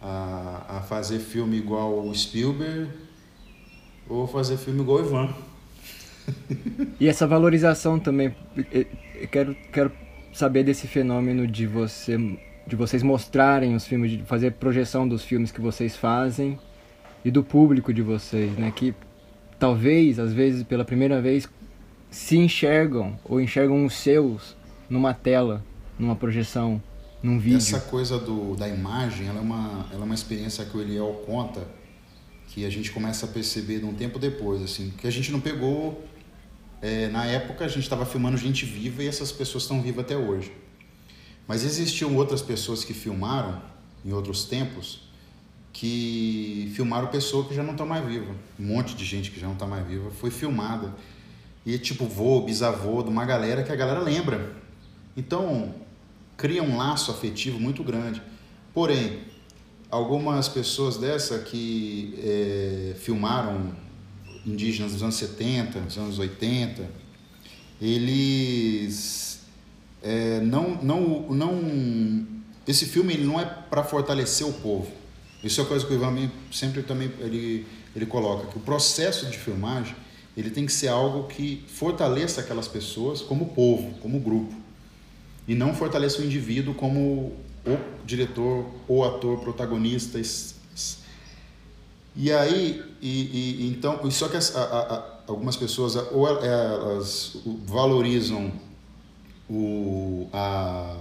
a, 0.00 0.78
a 0.78 0.80
fazer 0.82 1.18
filme 1.18 1.56
igual 1.56 2.06
o 2.06 2.14
Spielberg 2.14 2.90
ou 4.08 4.26
fazer 4.26 4.58
filme 4.58 4.80
igual 4.80 4.98
o 4.98 5.06
Ivan. 5.06 5.34
E 7.00 7.08
essa 7.08 7.26
valorização 7.26 7.98
também, 7.98 8.34
eu 8.72 9.28
quero, 9.28 9.56
quero 9.72 9.92
saber 10.32 10.64
desse 10.64 10.86
fenômeno 10.86 11.46
de 11.46 11.66
você 11.66 12.16
de 12.64 12.76
vocês 12.76 13.02
mostrarem 13.02 13.74
os 13.74 13.84
filmes, 13.84 14.12
de 14.12 14.18
fazer 14.22 14.52
projeção 14.52 15.06
dos 15.06 15.24
filmes 15.24 15.50
que 15.50 15.60
vocês 15.60 15.96
fazem 15.96 16.58
e 17.24 17.30
do 17.30 17.42
público 17.42 17.92
de 17.92 18.02
vocês, 18.02 18.56
né? 18.56 18.72
Que 18.74 18.94
talvez, 19.58 20.18
às 20.18 20.32
vezes, 20.32 20.62
pela 20.62 20.84
primeira 20.84 21.20
vez, 21.20 21.48
se 22.08 22.36
enxergam 22.38 23.18
ou 23.24 23.40
enxergam 23.40 23.84
os 23.84 23.94
seus 23.94 24.56
numa 24.88 25.12
tela, 25.12 25.64
numa 25.98 26.14
projeção, 26.14 26.80
num 27.20 27.38
vídeo. 27.38 27.56
Essa 27.56 27.80
coisa 27.80 28.18
do, 28.18 28.54
da 28.54 28.68
imagem, 28.68 29.26
ela 29.26 29.38
é, 29.38 29.42
uma, 29.42 29.86
ela 29.90 30.02
é 30.02 30.04
uma 30.04 30.14
experiência 30.14 30.64
que 30.64 30.76
o 30.76 30.80
Eliel 30.80 31.22
conta 31.26 31.66
que 32.46 32.64
a 32.64 32.70
gente 32.70 32.92
começa 32.92 33.26
a 33.26 33.28
perceber 33.28 33.80
de 33.80 33.86
um 33.86 33.94
tempo 33.94 34.18
depois, 34.18 34.62
assim, 34.62 34.92
que 34.96 35.06
a 35.06 35.10
gente 35.10 35.32
não 35.32 35.40
pegou... 35.40 36.04
É, 36.82 37.08
na 37.08 37.24
época 37.24 37.64
a 37.64 37.68
gente 37.68 37.84
estava 37.84 38.04
filmando 38.04 38.36
gente 38.36 38.66
viva 38.66 39.04
e 39.04 39.06
essas 39.06 39.30
pessoas 39.30 39.62
estão 39.62 39.80
vivas 39.80 40.04
até 40.04 40.16
hoje. 40.16 40.52
Mas 41.46 41.64
existiam 41.64 42.16
outras 42.16 42.42
pessoas 42.42 42.84
que 42.84 42.92
filmaram 42.92 43.62
em 44.04 44.12
outros 44.12 44.44
tempos 44.44 45.12
que 45.72 46.70
filmaram 46.74 47.06
pessoas 47.06 47.46
que 47.46 47.54
já 47.54 47.62
não 47.62 47.70
estão 47.70 47.86
mais 47.86 48.04
vivas. 48.04 48.36
Um 48.58 48.66
monte 48.66 48.94
de 48.94 49.04
gente 49.04 49.30
que 49.30 49.40
já 49.40 49.46
não 49.46 49.54
está 49.54 49.66
mais 49.66 49.86
viva 49.86 50.10
foi 50.10 50.30
filmada. 50.30 50.92
E 51.64 51.78
tipo 51.78 52.04
vô, 52.04 52.40
bisavô 52.42 53.02
de 53.02 53.08
uma 53.08 53.24
galera 53.24 53.62
que 53.62 53.72
a 53.72 53.76
galera 53.76 54.00
lembra. 54.00 54.54
Então, 55.16 55.74
cria 56.36 56.62
um 56.62 56.76
laço 56.76 57.10
afetivo 57.10 57.58
muito 57.58 57.82
grande. 57.82 58.20
Porém, 58.74 59.20
algumas 59.90 60.48
pessoas 60.48 60.96
dessa 60.96 61.38
que 61.38 62.14
é, 62.18 62.94
filmaram 62.98 63.72
indígenas 64.46 64.92
dos 64.92 65.02
anos 65.02 65.16
70, 65.16 65.80
dos 65.80 65.98
anos 65.98 66.18
80, 66.18 66.88
eles 67.80 69.40
é, 70.02 70.40
não, 70.40 70.82
não, 70.82 71.30
não, 71.30 72.26
esse 72.66 72.86
filme 72.86 73.14
ele 73.14 73.24
não 73.24 73.40
é 73.40 73.44
para 73.44 73.84
fortalecer 73.84 74.46
o 74.46 74.52
povo. 74.52 74.90
Isso 75.42 75.60
é 75.60 75.64
uma 75.64 75.68
coisa 75.68 75.86
que 75.86 75.92
o 75.92 75.96
Ivan 75.96 76.30
sempre 76.50 76.82
também 76.82 77.10
ele, 77.20 77.66
ele 77.94 78.06
coloca, 78.06 78.48
que 78.48 78.56
o 78.56 78.60
processo 78.60 79.26
de 79.26 79.38
filmagem 79.38 79.94
ele 80.36 80.50
tem 80.50 80.64
que 80.66 80.72
ser 80.72 80.88
algo 80.88 81.28
que 81.28 81.64
fortaleça 81.68 82.40
aquelas 82.40 82.66
pessoas 82.66 83.20
como 83.20 83.46
povo, 83.46 83.94
como 84.00 84.18
grupo, 84.18 84.54
e 85.46 85.54
não 85.54 85.74
fortaleça 85.74 86.22
o 86.22 86.24
indivíduo 86.24 86.74
como 86.74 87.36
o 87.66 87.78
diretor 88.04 88.66
ou 88.88 89.04
ator 89.04 89.40
protagonista. 89.40 90.20
E 92.14 92.30
aí, 92.30 92.82
e, 93.00 93.64
e 93.64 93.68
então, 93.70 94.10
só 94.10 94.28
que 94.28 94.36
as, 94.36 94.54
a, 94.54 94.62
a, 94.62 95.12
algumas 95.26 95.56
pessoas 95.56 95.96
ou 95.96 96.28
elas 96.28 97.36
valorizam 97.64 98.52
o, 99.48 100.28
a, 100.32 100.96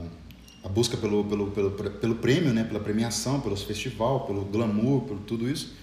a 0.64 0.70
busca 0.70 0.96
pelo, 0.96 1.24
pelo, 1.26 1.52
pelo, 1.52 1.72
pelo 1.72 2.16
prêmio, 2.16 2.54
né? 2.54 2.64
pela 2.64 2.80
premiação, 2.80 3.42
pelo 3.42 3.56
festival, 3.58 4.22
pelo 4.22 4.46
glamour, 4.46 5.02
por 5.02 5.18
tudo 5.20 5.50
isso. 5.50 5.74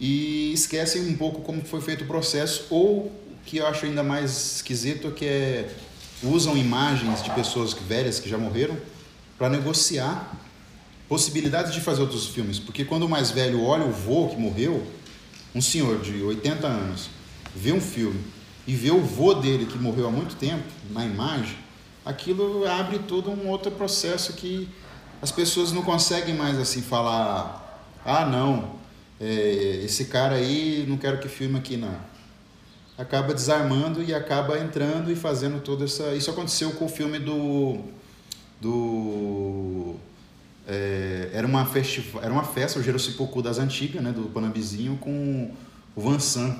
E 0.00 0.52
esquecem 0.52 1.06
um 1.08 1.16
pouco 1.16 1.42
como 1.42 1.62
foi 1.64 1.80
feito 1.80 2.04
o 2.04 2.06
processo, 2.06 2.66
ou 2.70 3.12
que 3.44 3.58
eu 3.58 3.66
acho 3.66 3.84
ainda 3.84 4.02
mais 4.02 4.56
esquisito, 4.56 5.10
que 5.10 5.24
é 5.24 5.76
usam 6.22 6.56
imagens 6.56 7.22
de 7.22 7.30
pessoas 7.30 7.74
velhas 7.74 8.18
que 8.18 8.28
já 8.28 8.38
morreram 8.38 8.76
para 9.36 9.48
negociar 9.48 10.32
possibilidades 11.08 11.72
de 11.72 11.80
fazer 11.80 12.02
outros 12.02 12.26
filmes. 12.26 12.58
Porque 12.58 12.84
quando 12.84 13.04
o 13.04 13.08
mais 13.08 13.30
velho 13.30 13.62
olha 13.62 13.84
o 13.84 13.92
vô 13.92 14.28
que 14.28 14.36
morreu, 14.36 14.86
um 15.54 15.60
senhor 15.60 16.00
de 16.00 16.22
80 16.22 16.66
anos, 16.66 17.08
vê 17.54 17.72
um 17.72 17.80
filme 17.80 18.20
e 18.66 18.74
ver 18.74 18.92
o 18.92 19.00
vô 19.00 19.34
dele 19.34 19.66
que 19.66 19.78
morreu 19.78 20.06
há 20.06 20.10
muito 20.10 20.36
tempo 20.36 20.64
na 20.90 21.04
imagem, 21.04 21.56
aquilo 22.04 22.66
abre 22.66 22.98
todo 23.00 23.30
um 23.30 23.48
outro 23.48 23.70
processo 23.70 24.32
que 24.32 24.68
as 25.20 25.30
pessoas 25.30 25.72
não 25.72 25.82
conseguem 25.82 26.34
mais 26.34 26.58
assim 26.58 26.82
falar, 26.82 27.88
ah 28.04 28.26
não, 28.26 28.74
é, 29.20 29.80
esse 29.84 30.06
cara 30.06 30.34
aí, 30.34 30.84
não 30.88 30.96
quero 30.96 31.18
que 31.18 31.28
filme 31.28 31.58
aqui 31.58 31.76
não. 31.76 31.96
Acaba 32.96 33.34
desarmando 33.34 34.02
e 34.02 34.14
acaba 34.14 34.58
entrando 34.58 35.10
e 35.10 35.16
fazendo 35.16 35.60
toda 35.60 35.84
essa. 35.84 36.14
Isso 36.14 36.30
aconteceu 36.30 36.72
com 36.72 36.84
o 36.84 36.88
filme 36.88 37.18
do. 37.18 37.78
do 38.60 39.96
é, 40.66 41.30
era, 41.32 41.46
uma 41.46 41.68
era 42.22 42.32
uma 42.32 42.44
festa, 42.44 42.78
o 42.78 42.82
Jerossipoku 42.82 43.42
das 43.42 43.58
antigas, 43.58 44.02
né, 44.02 44.12
do 44.12 44.22
Panambizinho, 44.22 44.96
com 44.96 45.50
o 45.94 46.00
Vansan. 46.00 46.56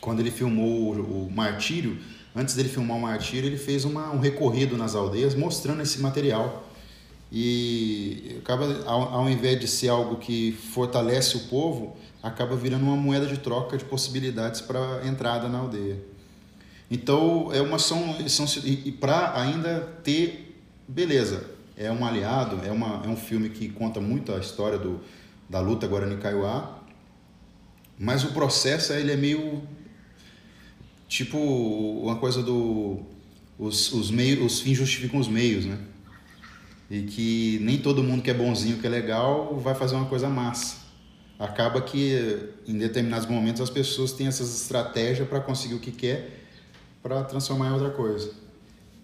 Quando 0.00 0.20
ele 0.20 0.30
filmou 0.30 0.94
o, 0.94 1.26
o 1.26 1.30
Martírio, 1.30 1.98
antes 2.34 2.54
dele 2.54 2.68
filmar 2.68 2.96
o 2.96 3.00
Martírio, 3.00 3.48
ele 3.48 3.58
fez 3.58 3.84
uma, 3.84 4.10
um 4.10 4.18
recorrido 4.18 4.76
nas 4.76 4.94
aldeias 4.94 5.34
mostrando 5.34 5.82
esse 5.82 6.00
material. 6.00 6.68
E 7.32 8.38
acaba, 8.40 8.82
ao, 8.86 9.14
ao 9.14 9.30
invés 9.30 9.58
de 9.60 9.68
ser 9.68 9.88
algo 9.88 10.16
que 10.16 10.52
fortalece 10.52 11.36
o 11.36 11.40
povo, 11.40 11.96
acaba 12.22 12.56
virando 12.56 12.84
uma 12.84 12.96
moeda 12.96 13.26
de 13.26 13.38
troca 13.38 13.76
de 13.76 13.84
possibilidades 13.84 14.60
para 14.60 15.06
entrada 15.06 15.48
na 15.48 15.58
aldeia. 15.58 15.98
Então, 16.90 17.50
é 17.52 17.60
uma 17.60 17.78
são, 17.78 18.16
são 18.28 18.46
e, 18.64 18.88
e 18.88 18.92
para 18.92 19.40
ainda 19.40 19.80
ter 20.02 20.56
beleza, 20.88 21.44
é 21.80 21.90
um 21.90 22.04
aliado, 22.04 22.60
é, 22.62 22.70
uma, 22.70 23.02
é 23.02 23.08
um 23.08 23.16
filme 23.16 23.48
que 23.48 23.70
conta 23.70 24.00
muito 24.00 24.34
a 24.34 24.38
história 24.38 24.78
do, 24.78 25.00
da 25.48 25.60
luta 25.60 25.86
Guarani 25.86 26.18
Kaiowá, 26.18 26.78
mas 27.98 28.22
o 28.22 28.32
processo 28.32 28.92
ele 28.92 29.10
é 29.10 29.16
meio 29.16 29.62
tipo 31.08 31.38
uma 31.38 32.16
coisa 32.16 32.42
do 32.42 33.00
os, 33.58 33.92
os 33.92 34.10
meios 34.10 34.44
os 34.44 34.60
fins 34.60 34.76
justificam 34.76 35.18
os 35.18 35.26
meios, 35.26 35.64
né? 35.64 35.78
E 36.90 37.02
que 37.02 37.58
nem 37.62 37.78
todo 37.78 38.02
mundo 38.02 38.22
que 38.22 38.30
é 38.30 38.34
bonzinho, 38.34 38.76
que 38.76 38.86
é 38.86 38.90
legal, 38.90 39.56
vai 39.58 39.74
fazer 39.74 39.94
uma 39.94 40.06
coisa 40.06 40.28
massa. 40.28 40.76
Acaba 41.38 41.80
que 41.80 42.50
em 42.68 42.76
determinados 42.76 43.26
momentos 43.26 43.62
as 43.62 43.70
pessoas 43.70 44.12
têm 44.12 44.26
essas 44.26 44.54
estratégias 44.60 45.26
para 45.26 45.40
conseguir 45.40 45.76
o 45.76 45.78
que 45.78 45.92
quer 45.92 46.40
para 47.02 47.24
transformar 47.24 47.68
em 47.68 47.72
outra 47.72 47.90
coisa. 47.90 48.49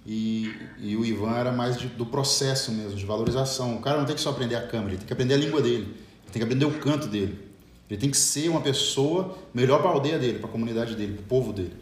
E, 0.07 0.55
e 0.79 0.97
o 0.97 1.05
Ivan 1.05 1.37
era 1.37 1.51
mais 1.51 1.77
de, 1.77 1.89
do 1.89 2.07
processo 2.07 2.71
mesmo, 2.71 2.97
de 2.97 3.05
valorização. 3.05 3.77
O 3.77 3.81
cara 3.81 3.99
não 3.99 4.05
tem 4.05 4.15
que 4.15 4.21
só 4.21 4.31
aprender 4.31 4.55
a 4.55 4.65
câmera, 4.67 4.91
ele 4.91 4.99
tem 4.99 5.07
que 5.07 5.13
aprender 5.13 5.35
a 5.35 5.37
língua 5.37 5.61
dele, 5.61 5.85
ele 5.85 6.33
tem 6.33 6.41
que 6.41 6.45
aprender 6.45 6.65
o 6.65 6.79
canto 6.79 7.09
dele. 7.09 7.47
Ele 7.91 8.01
tem 8.01 8.11
que 8.11 8.17
ser 8.17 8.49
uma 8.49 8.61
pessoa 8.61 9.37
melhor 9.53 9.81
para 9.81 9.91
a 9.91 9.93
aldeia 9.93 10.19
dele, 10.19 10.39
para 10.39 10.49
a 10.49 10.53
comunidade 10.53 10.95
dele, 10.95 11.15
para 11.15 11.23
o 11.23 11.27
povo 11.27 11.53
dele. 11.53 11.75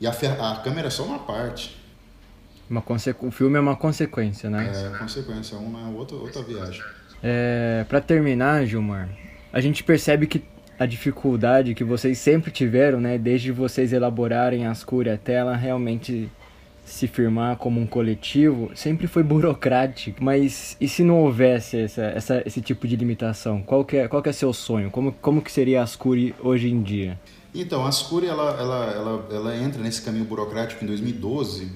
E 0.00 0.06
a, 0.06 0.10
a 0.10 0.56
câmera 0.56 0.88
é 0.88 0.90
só 0.90 1.04
uma 1.04 1.20
parte. 1.20 1.76
Uma. 2.68 2.82
O 3.22 3.30
filme 3.30 3.56
é 3.56 3.60
uma 3.60 3.76
consequência, 3.76 4.48
né? 4.48 4.70
É, 4.72 4.98
consequência, 4.98 5.56
uma 5.58 5.88
outra, 5.90 6.16
outra 6.16 6.42
viagem. 6.42 6.82
É, 7.22 7.84
para 7.88 8.00
terminar, 8.00 8.64
Gilmar, 8.64 9.08
a 9.52 9.60
gente 9.60 9.84
percebe 9.84 10.26
que 10.26 10.42
a 10.78 10.86
dificuldade 10.86 11.74
que 11.74 11.84
vocês 11.84 12.18
sempre 12.18 12.50
tiveram, 12.50 13.00
né, 13.00 13.18
desde 13.18 13.52
vocês 13.52 13.92
elaborarem 13.92 14.66
as 14.66 14.82
cures 14.82 15.12
até 15.12 15.34
ela 15.34 15.54
realmente 15.54 16.30
se 16.90 17.06
firmar 17.06 17.56
como 17.56 17.80
um 17.80 17.86
coletivo 17.86 18.70
sempre 18.74 19.06
foi 19.06 19.22
burocrático, 19.22 20.22
mas 20.22 20.76
e 20.80 20.88
se 20.88 21.02
não 21.02 21.20
houvesse 21.20 21.78
essa, 21.78 22.02
essa, 22.02 22.42
esse 22.44 22.60
tipo 22.60 22.86
de 22.88 22.96
limitação? 22.96 23.62
Qual 23.62 23.84
que 23.84 23.96
é, 23.96 24.08
qual 24.08 24.22
que 24.22 24.28
é 24.28 24.32
seu 24.32 24.52
sonho? 24.52 24.90
Como, 24.90 25.12
como 25.12 25.40
que 25.40 25.52
seria 25.52 25.80
a 25.80 25.84
Ascuri 25.84 26.34
hoje 26.40 26.68
em 26.68 26.82
dia? 26.82 27.18
Então, 27.54 27.84
a 27.84 27.88
Ascuri, 27.88 28.26
ela, 28.26 28.50
ela, 28.60 28.86
ela, 28.92 29.28
ela 29.30 29.56
entra 29.56 29.82
nesse 29.82 30.02
caminho 30.02 30.24
burocrático 30.24 30.84
em 30.84 30.86
2012. 30.86 31.70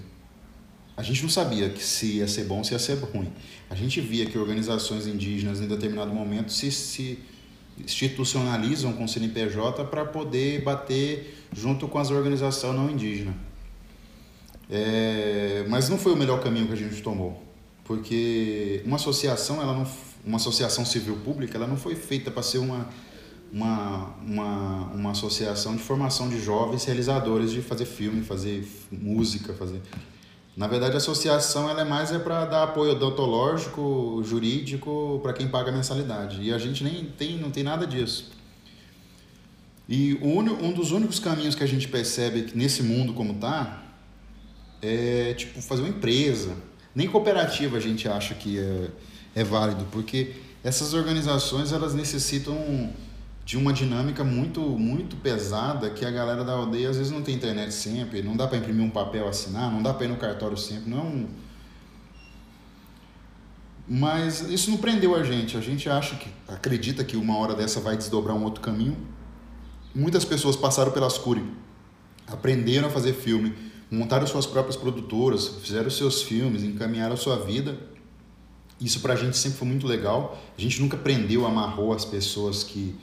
A 0.96 1.02
gente 1.02 1.22
não 1.22 1.30
sabia 1.30 1.68
que 1.68 1.82
se 1.82 2.18
ia 2.18 2.28
ser 2.28 2.44
bom, 2.44 2.62
se 2.62 2.72
ia 2.72 2.78
ser 2.78 2.94
ruim. 2.98 3.32
A 3.68 3.74
gente 3.74 4.00
via 4.00 4.26
que 4.26 4.38
organizações 4.38 5.06
indígenas, 5.06 5.60
em 5.60 5.66
determinado 5.66 6.12
momento, 6.12 6.52
se, 6.52 6.70
se 6.70 7.18
institucionalizam 7.78 8.92
com 8.92 9.04
o 9.04 9.08
CNPJ 9.08 9.84
para 9.86 10.04
poder 10.04 10.62
bater 10.62 11.44
junto 11.52 11.88
com 11.88 11.98
as 11.98 12.10
organizações 12.10 12.76
não 12.76 12.88
indígenas. 12.88 13.34
É, 14.70 15.64
mas 15.68 15.88
não 15.88 15.98
foi 15.98 16.12
o 16.12 16.16
melhor 16.16 16.42
caminho 16.42 16.66
que 16.66 16.72
a 16.72 16.76
gente 16.76 17.02
tomou, 17.02 17.42
porque 17.84 18.82
uma 18.84 18.96
associação, 18.96 19.60
ela 19.60 19.74
não, 19.74 19.86
uma 20.24 20.36
associação 20.36 20.84
civil 20.84 21.16
pública, 21.16 21.56
ela 21.56 21.66
não 21.66 21.76
foi 21.76 21.94
feita 21.94 22.30
para 22.30 22.42
ser 22.42 22.58
uma, 22.58 22.88
uma, 23.52 24.14
uma, 24.26 24.80
uma 24.94 25.10
associação 25.10 25.76
de 25.76 25.82
formação 25.82 26.28
de 26.28 26.40
jovens 26.40 26.84
realizadores 26.84 27.50
de 27.50 27.60
fazer 27.60 27.84
filme, 27.84 28.24
fazer 28.24 28.66
música, 28.90 29.52
fazer. 29.52 29.80
Na 30.56 30.68
verdade, 30.68 30.94
a 30.94 30.98
associação 30.98 31.68
ela 31.68 31.80
é 31.80 31.84
mais 31.84 32.12
é 32.12 32.18
para 32.18 32.44
dar 32.44 32.62
apoio 32.62 32.92
odontológico, 32.92 34.22
jurídico 34.24 35.18
para 35.22 35.32
quem 35.32 35.48
paga 35.48 35.72
mensalidade. 35.72 36.42
E 36.42 36.52
a 36.52 36.58
gente 36.58 36.84
nem 36.84 37.04
tem, 37.04 37.38
não 37.38 37.50
tem 37.50 37.64
nada 37.64 37.86
disso. 37.86 38.32
E 39.88 40.14
um 40.22 40.72
dos 40.72 40.92
únicos 40.92 41.18
caminhos 41.18 41.54
que 41.54 41.62
a 41.62 41.66
gente 41.66 41.88
percebe 41.88 42.42
que 42.42 42.56
nesse 42.56 42.82
mundo 42.82 43.12
como 43.12 43.32
está 43.32 43.83
é 44.84 45.34
tipo 45.34 45.60
fazer 45.62 45.82
uma 45.82 45.88
empresa. 45.88 46.54
Nem 46.94 47.08
cooperativa 47.08 47.76
a 47.76 47.80
gente 47.80 48.08
acha 48.08 48.34
que 48.34 48.58
é, 48.58 48.88
é 49.34 49.44
válido, 49.44 49.86
porque 49.90 50.34
essas 50.62 50.94
organizações 50.94 51.72
elas 51.72 51.94
necessitam 51.94 52.92
de 53.44 53.58
uma 53.58 53.72
dinâmica 53.72 54.24
muito 54.24 54.60
muito 54.60 55.16
pesada 55.16 55.90
que 55.90 56.04
a 56.04 56.10
galera 56.10 56.44
da 56.44 56.52
aldeia 56.52 56.88
às 56.88 56.96
vezes 56.96 57.12
não 57.12 57.22
tem 57.22 57.34
internet 57.34 57.72
sempre, 57.72 58.22
não 58.22 58.36
dá 58.36 58.46
para 58.46 58.56
imprimir 58.58 58.84
um 58.84 58.90
papel 58.90 59.28
assinar, 59.28 59.70
não 59.70 59.82
dá 59.82 59.92
para 59.92 60.06
ir 60.06 60.08
no 60.08 60.16
cartório 60.16 60.56
sempre, 60.56 60.90
não 60.90 61.06
é. 61.06 61.44
Mas 63.86 64.40
isso 64.50 64.70
não 64.70 64.78
prendeu 64.78 65.14
a 65.14 65.22
gente. 65.22 65.56
A 65.56 65.60
gente 65.60 65.88
acha 65.88 66.16
que 66.16 66.28
acredita 66.48 67.04
que 67.04 67.16
uma 67.16 67.36
hora 67.36 67.54
dessa 67.54 67.80
vai 67.80 67.96
desdobrar 67.96 68.34
um 68.34 68.42
outro 68.42 68.62
caminho. 68.62 68.96
Muitas 69.94 70.24
pessoas 70.24 70.56
passaram 70.56 70.90
pelas 70.90 71.18
Curi, 71.18 71.44
aprenderam 72.26 72.88
a 72.88 72.90
fazer 72.90 73.12
filme, 73.12 73.54
montaram 73.90 74.26
suas 74.26 74.46
próprias 74.46 74.76
produtoras, 74.76 75.48
fizeram 75.62 75.90
seus 75.90 76.22
filmes, 76.22 76.62
encaminharam 76.62 77.14
a 77.14 77.16
sua 77.16 77.36
vida. 77.36 77.78
Isso 78.80 79.00
para 79.00 79.14
a 79.14 79.16
gente 79.16 79.36
sempre 79.36 79.58
foi 79.58 79.68
muito 79.68 79.86
legal. 79.86 80.38
A 80.56 80.60
gente 80.60 80.80
nunca 80.80 80.96
prendeu, 80.96 81.46
amarrou 81.46 81.92
as 81.92 82.04
pessoas 82.04 82.64
que 82.64 82.96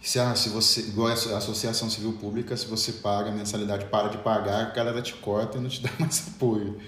se, 0.00 0.18
ah, 0.18 0.34
se 0.34 0.48
você 0.48 0.80
igual 0.80 1.08
a 1.08 1.12
associação 1.12 1.90
civil 1.90 2.12
pública, 2.12 2.56
se 2.56 2.66
você 2.66 2.92
paga 2.92 3.30
a 3.30 3.32
mensalidade, 3.32 3.86
para 3.86 4.08
de 4.08 4.18
pagar, 4.18 4.66
a 4.66 4.70
galera 4.70 5.02
te 5.02 5.14
corta 5.14 5.58
e 5.58 5.60
não 5.60 5.68
te 5.68 5.82
dá 5.82 5.90
mais 5.98 6.28
apoio. 6.28 6.78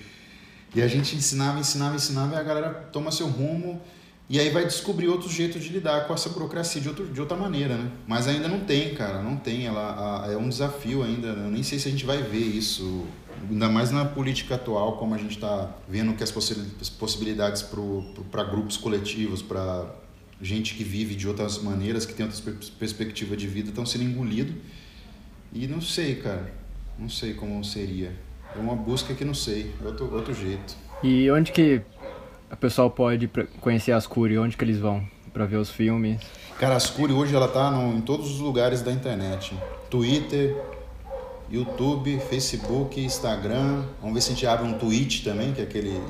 E 0.74 0.80
a 0.80 0.86
gente 0.86 1.16
ensinava, 1.16 1.58
ensinava, 1.58 1.96
ensinava 1.96 2.36
e 2.36 2.38
a 2.38 2.42
galera 2.42 2.70
toma 2.92 3.10
seu 3.10 3.26
rumo 3.26 3.80
e 4.28 4.38
aí 4.38 4.48
vai 4.50 4.64
descobrir 4.64 5.08
outro 5.08 5.28
jeito 5.28 5.58
de 5.58 5.70
lidar 5.70 6.06
com 6.06 6.14
essa 6.14 6.28
burocracia 6.28 6.80
de, 6.80 6.88
outro, 6.88 7.04
de 7.08 7.20
outra 7.20 7.36
maneira, 7.36 7.76
né? 7.76 7.90
Mas 8.06 8.28
ainda 8.28 8.46
não 8.46 8.60
tem, 8.60 8.94
cara, 8.94 9.20
não 9.20 9.36
tem. 9.36 9.66
Ela, 9.66 10.24
a, 10.24 10.32
é 10.32 10.36
um 10.36 10.48
desafio 10.48 11.02
ainda. 11.02 11.26
Eu 11.26 11.50
nem 11.50 11.64
sei 11.64 11.80
se 11.80 11.88
a 11.88 11.90
gente 11.90 12.06
vai 12.06 12.22
ver 12.22 12.38
isso 12.38 13.04
ainda 13.48 13.68
mais 13.68 13.90
na 13.90 14.04
política 14.04 14.54
atual, 14.54 14.96
como 14.96 15.14
a 15.14 15.18
gente 15.18 15.36
está 15.36 15.70
vendo 15.88 16.14
que 16.14 16.22
as 16.22 16.30
possibilidades 16.90 17.62
para 18.30 18.44
grupos 18.44 18.76
coletivos, 18.76 19.42
para 19.42 19.86
gente 20.40 20.74
que 20.74 20.84
vive 20.84 21.14
de 21.14 21.28
outras 21.28 21.62
maneiras, 21.62 22.06
que 22.06 22.14
tem 22.14 22.24
outras 22.24 22.70
perspectivas 22.70 23.38
de 23.38 23.46
vida, 23.46 23.68
estão 23.68 23.84
sendo 23.84 24.04
engolidos. 24.04 24.54
E 25.52 25.66
não 25.66 25.80
sei, 25.80 26.16
cara, 26.16 26.52
não 26.98 27.08
sei 27.08 27.34
como 27.34 27.62
seria. 27.64 28.12
É 28.54 28.58
uma 28.58 28.74
busca 28.74 29.14
que 29.14 29.24
não 29.24 29.34
sei, 29.34 29.72
é 29.82 29.86
outro, 29.86 30.12
outro 30.14 30.34
jeito. 30.34 30.76
E 31.02 31.30
onde 31.30 31.52
que 31.52 31.82
o 32.50 32.56
pessoal 32.56 32.90
pode 32.90 33.28
conhecer 33.60 33.92
as 33.92 34.06
Curi? 34.06 34.38
Onde 34.38 34.56
que 34.56 34.64
eles 34.64 34.78
vão 34.78 35.06
para 35.32 35.46
ver 35.46 35.56
os 35.56 35.70
filmes? 35.70 36.20
Cara, 36.58 36.76
as 36.76 36.90
Curi 36.90 37.12
hoje 37.12 37.34
ela 37.34 37.48
tá 37.48 37.70
no, 37.70 37.96
em 37.96 38.00
todos 38.00 38.30
os 38.30 38.38
lugares 38.38 38.82
da 38.82 38.92
internet. 38.92 39.54
Twitter, 39.88 40.56
YouTube, 41.50 42.20
Facebook, 42.28 43.00
Instagram. 43.00 43.84
Vamos 44.00 44.14
ver 44.14 44.20
se 44.20 44.30
a 44.30 44.34
gente 44.34 44.46
abre 44.46 44.66
um 44.66 44.74
Twitch 44.74 45.24
também, 45.24 45.52
que 45.52 45.60
é 45.60 45.64
aquele 45.64 46.00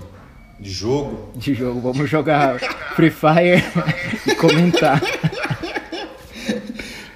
de 0.60 0.70
jogo. 0.70 1.30
De 1.34 1.54
jogo, 1.54 1.80
vamos 1.80 2.10
jogar 2.10 2.58
Free 2.94 3.10
Fire 3.10 3.64
e 4.26 4.34
comentar. 4.34 5.00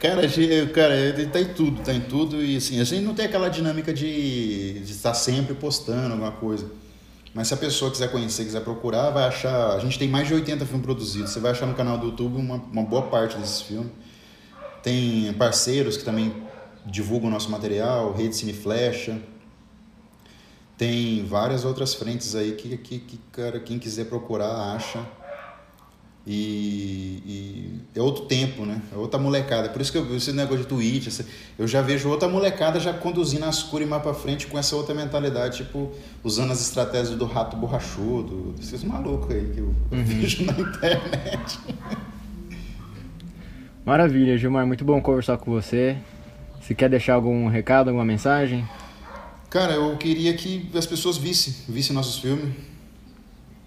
Cara, 0.01 0.23
cara, 0.73 0.95
ele 0.95 1.27
tá 1.27 1.41
em 1.41 1.53
tudo, 1.53 1.83
tá 1.83 1.93
em 1.93 2.01
tudo. 2.01 2.43
E 2.43 2.57
assim, 2.57 2.81
a 2.81 2.85
gente 2.85 3.03
não 3.03 3.15
tem 3.15 3.27
aquela 3.27 3.49
dinâmica 3.49 3.93
de, 3.93 4.81
de 4.81 4.93
estar 4.93 5.15
sempre 5.15 5.55
postando 5.55 6.13
alguma 6.13 6.33
coisa. 6.33 6.71
Mas 7.35 7.49
se 7.49 7.55
a 7.55 7.57
pessoa 7.57 7.91
quiser 7.91 8.11
conhecer, 8.11 8.45
quiser 8.45 8.61
procurar, 8.61 9.11
vai 9.11 9.25
achar. 9.25 9.73
A 9.75 9.79
gente 9.81 9.99
tem 9.99 10.09
mais 10.09 10.29
de 10.29 10.35
80 10.35 10.65
filmes 10.67 10.85
produzidos. 10.85 11.31
Você 11.31 11.41
vai 11.41 11.51
achar 11.51 11.67
no 11.67 11.75
canal 11.75 11.99
do 11.99 12.07
YouTube 12.07 12.39
uma, 12.39 12.57
uma 12.57 12.83
boa 12.83 13.03
parte 13.03 13.37
desses 13.37 13.61
filmes. 13.61 13.91
Tem 14.83 15.33
parceiros 15.35 15.97
que 15.97 16.05
também 16.05 16.44
divulga 16.85 17.27
o 17.27 17.31
nosso 17.31 17.51
material, 17.51 18.13
Rede 18.13 18.37
Cine 18.37 18.53
Flecha. 18.53 19.19
Tem 20.77 21.25
várias 21.25 21.65
outras 21.65 21.95
frentes 21.95 22.35
aí 22.35 22.53
que, 22.53 22.77
que, 22.77 22.99
que 22.99 23.21
cara, 23.33 23.61
quem 23.61 23.79
quiser 23.79 24.07
procurar 24.07 24.75
acha. 24.75 25.05
E, 26.27 27.23
e, 27.27 27.81
é 27.95 28.01
outro 28.01 28.25
tempo, 28.25 28.65
né? 28.65 28.81
É 28.93 28.97
outra 28.97 29.21
molecada. 29.21 29.69
Por 29.69 29.83
isso 29.83 29.93
que 29.93 29.99
eu, 29.99 30.17
esse 30.17 30.33
negócio 30.33 30.61
de 30.61 30.67
Twitch, 30.67 31.21
eu 31.59 31.67
já 31.69 31.83
vejo 31.83 32.09
outra 32.09 32.27
molecada 32.29 32.81
já 32.81 32.95
conduzindo 32.95 33.45
as 33.45 33.63
curas 33.63 33.87
mais 33.87 34.03
pra 34.03 34.15
frente 34.15 34.47
com 34.47 34.59
essa 34.59 34.75
outra 34.75 34.95
mentalidade, 34.95 35.59
tipo, 35.59 35.93
usando 36.23 36.51
as 36.51 36.63
estratégias 36.63 37.17
do 37.19 37.27
rato 37.27 37.57
borrachudo, 37.57 38.55
esses 38.59 38.83
malucos 38.83 39.31
aí 39.31 39.51
que 39.53 39.61
eu, 39.61 39.67
uhum. 39.67 40.05
vejo 40.05 40.47
na 40.47 40.59
internet. 40.59 41.59
Maravilha, 43.85 44.39
Gilmar, 44.39 44.67
muito 44.67 44.83
bom 44.83 45.01
conversar 45.03 45.37
com 45.37 45.51
você. 45.51 45.99
Se 46.67 46.75
quer 46.75 46.89
deixar 46.89 47.15
algum 47.15 47.47
recado, 47.47 47.89
alguma 47.89 48.07
mensagem? 48.07 48.67
Cara, 49.51 49.75
eu 49.75 49.95
queria 49.99 50.33
que 50.35 50.71
as 50.75 50.87
pessoas 50.87 51.19
vissem, 51.19 51.55
vissem 51.69 51.95
nossos 51.95 52.19
filmes 52.19 52.55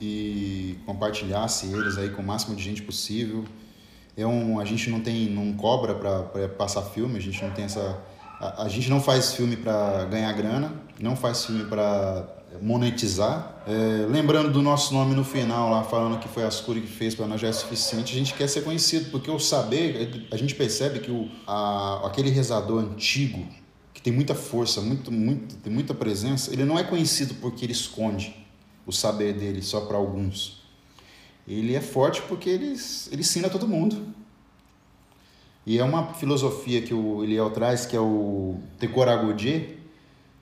e 0.01 0.79
compartilhassem 0.83 1.71
eles 1.73 1.95
aí 1.97 2.09
com 2.09 2.23
o 2.23 2.25
máximo 2.25 2.55
de 2.55 2.63
gente 2.63 2.81
possível. 2.81 3.45
É 4.17 4.25
um, 4.25 4.59
a 4.59 4.65
gente 4.65 4.89
não 4.89 4.99
tem, 4.99 5.29
não 5.29 5.53
cobra 5.53 5.93
para 5.93 6.49
passar 6.49 6.81
filme, 6.81 7.17
a 7.17 7.21
gente 7.21 7.39
não 7.43 7.51
tem 7.51 7.65
essa, 7.65 8.01
a, 8.39 8.63
a 8.63 8.67
gente 8.67 8.89
não 8.89 8.99
faz 8.99 9.35
filme 9.35 9.55
para 9.55 10.05
ganhar 10.05 10.33
grana, 10.33 10.73
não 10.99 11.15
faz 11.15 11.45
filme 11.45 11.65
para 11.65 12.27
monetizar. 12.61 13.63
É, 13.67 14.05
lembrando 14.07 14.51
do 14.51 14.61
nosso 14.61 14.93
nome 14.93 15.13
no 15.13 15.23
final, 15.23 15.69
lá 15.69 15.83
falando 15.83 16.19
que 16.19 16.27
foi 16.27 16.43
a 16.43 16.47
Ascuri 16.47 16.81
que 16.81 16.87
fez 16.87 17.13
para 17.13 17.27
nós 17.27 17.41
já 17.41 17.49
é 17.49 17.51
suficiente, 17.51 18.13
a 18.13 18.17
gente 18.17 18.33
quer 18.33 18.47
ser 18.47 18.63
conhecido, 18.63 19.11
porque 19.11 19.29
o 19.29 19.39
saber, 19.39 20.27
a 20.31 20.37
gente 20.37 20.55
percebe 20.55 20.99
que 20.99 21.11
o, 21.11 21.29
a, 21.45 22.07
aquele 22.07 22.29
rezador 22.29 22.81
antigo, 22.81 23.45
que 23.93 24.01
tem 24.01 24.13
muita 24.13 24.33
força, 24.33 24.81
muito, 24.81 25.11
muito, 25.11 25.55
tem 25.57 25.71
muita 25.71 25.93
presença, 25.93 26.51
ele 26.51 26.63
não 26.63 26.79
é 26.79 26.83
conhecido 26.83 27.35
porque 27.35 27.65
ele 27.65 27.73
esconde 27.73 28.35
o 28.85 28.91
saber 28.91 29.33
dele 29.33 29.61
só 29.61 29.81
para 29.81 29.97
alguns. 29.97 30.63
Ele 31.47 31.75
é 31.75 31.81
forte 31.81 32.21
porque 32.23 32.49
ele, 32.49 32.75
ele 33.11 33.21
ensina 33.21 33.49
todo 33.49 33.67
mundo. 33.67 34.13
E 35.65 35.77
é 35.79 35.83
uma 35.83 36.13
filosofia 36.13 36.81
que 36.81 36.93
o 36.93 37.23
Eliel 37.23 37.49
traz, 37.49 37.85
que 37.85 37.95
é 37.95 37.99
o 37.99 38.55
Tekoragodje, 38.79 39.76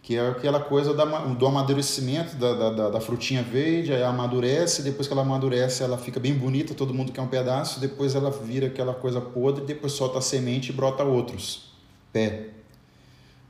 que 0.05 0.15
é 0.15 0.29
aquela 0.29 0.59
coisa 0.59 0.93
da, 0.93 1.03
do 1.03 1.47
amadurecimento 1.47 2.35
da, 2.35 2.69
da, 2.69 2.89
da, 2.91 3.01
frutinha 3.01 3.41
verde, 3.41 3.91
aí 3.91 4.03
amadurece, 4.03 4.83
depois 4.83 5.07
que 5.07 5.13
ela 5.13 5.23
amadurece 5.23 5.81
ela 5.81 5.97
fica 5.97 6.19
bem 6.19 6.35
bonita, 6.35 6.75
todo 6.75 6.93
mundo 6.93 7.11
quer 7.11 7.21
um 7.21 7.27
pedaço, 7.27 7.79
depois 7.79 8.13
ela 8.13 8.29
vira 8.29 8.67
aquela 8.67 8.93
coisa 8.93 9.19
podre, 9.19 9.65
depois 9.65 9.93
solta 9.93 10.19
a 10.19 10.21
semente 10.21 10.69
e 10.69 10.73
brota 10.73 11.03
outros, 11.03 11.71
pé. 12.13 12.49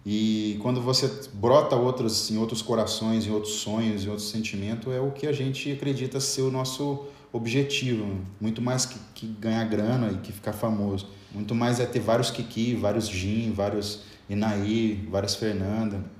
E 0.05 0.57
quando 0.61 0.79
você 0.79 1.11
brota 1.33 1.75
outros 1.75 2.31
em 2.31 2.37
outros 2.37 2.61
corações, 2.61 3.27
em 3.27 3.31
outros 3.31 3.55
sonhos, 3.55 4.05
em 4.05 4.09
outros 4.09 4.29
sentimentos, 4.29 4.93
é 4.93 5.01
o 5.01 5.11
que 5.11 5.27
a 5.27 5.33
gente 5.33 5.69
acredita 5.73 6.21
ser 6.21 6.43
o 6.43 6.51
nosso 6.51 7.05
objetivo, 7.33 8.21
muito 8.39 8.61
mais 8.61 8.85
que, 8.85 8.97
que 9.13 9.27
ganhar 9.27 9.65
grana 9.65 10.09
e 10.09 10.17
que 10.19 10.31
ficar 10.31 10.53
famoso. 10.53 11.09
Muito 11.33 11.53
mais 11.53 11.81
é 11.81 11.85
ter 11.85 11.99
vários 11.99 12.31
Kiki, 12.31 12.75
vários 12.75 13.09
Jim, 13.09 13.51
vários 13.51 14.03
Inaí, 14.29 15.05
várias 15.11 15.35
Fernanda, 15.35 16.14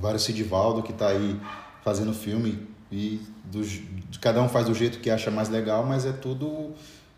vários 0.00 0.22
Sidivaldo 0.22 0.82
que 0.82 0.92
está 0.92 1.08
aí 1.08 1.40
fazendo 1.84 2.12
filme 2.12 2.66
e 2.90 3.20
do, 3.44 3.62
cada 4.20 4.42
um 4.42 4.48
faz 4.48 4.66
do 4.66 4.74
jeito 4.74 5.00
que 5.00 5.10
acha 5.10 5.30
mais 5.30 5.48
legal, 5.48 5.84
mas 5.84 6.04
é 6.04 6.12
tudo 6.12 6.72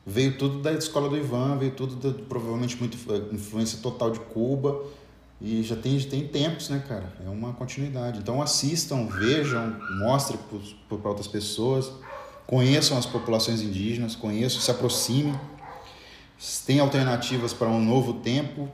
veio 0.06 0.38
tudo 0.38 0.60
da 0.60 0.72
escola 0.72 1.08
do 1.08 1.16
Ivan, 1.16 1.58
veio 1.58 1.72
tudo 1.72 1.96
da, 1.96 2.18
provavelmente 2.24 2.76
muito 2.78 2.96
influência 3.32 3.78
total 3.82 4.10
de 4.10 4.20
Cuba 4.20 4.82
e 5.40 5.62
já 5.62 5.76
tem, 5.76 5.98
tem 6.00 6.26
tempos, 6.26 6.68
né, 6.68 6.82
cara? 6.88 7.12
É 7.24 7.28
uma 7.28 7.52
continuidade. 7.52 8.18
Então 8.18 8.42
assistam, 8.42 9.06
vejam, 9.06 9.76
mostrem 9.98 10.38
para 10.88 11.08
outras 11.08 11.28
pessoas, 11.28 11.92
conheçam 12.46 12.98
as 12.98 13.06
populações 13.06 13.60
indígenas, 13.60 14.16
conheçam, 14.16 14.60
se 14.60 14.70
aproximem. 14.70 15.38
Tem 16.66 16.80
alternativas 16.80 17.52
para 17.52 17.68
um 17.68 17.84
novo 17.84 18.14
tempo, 18.14 18.68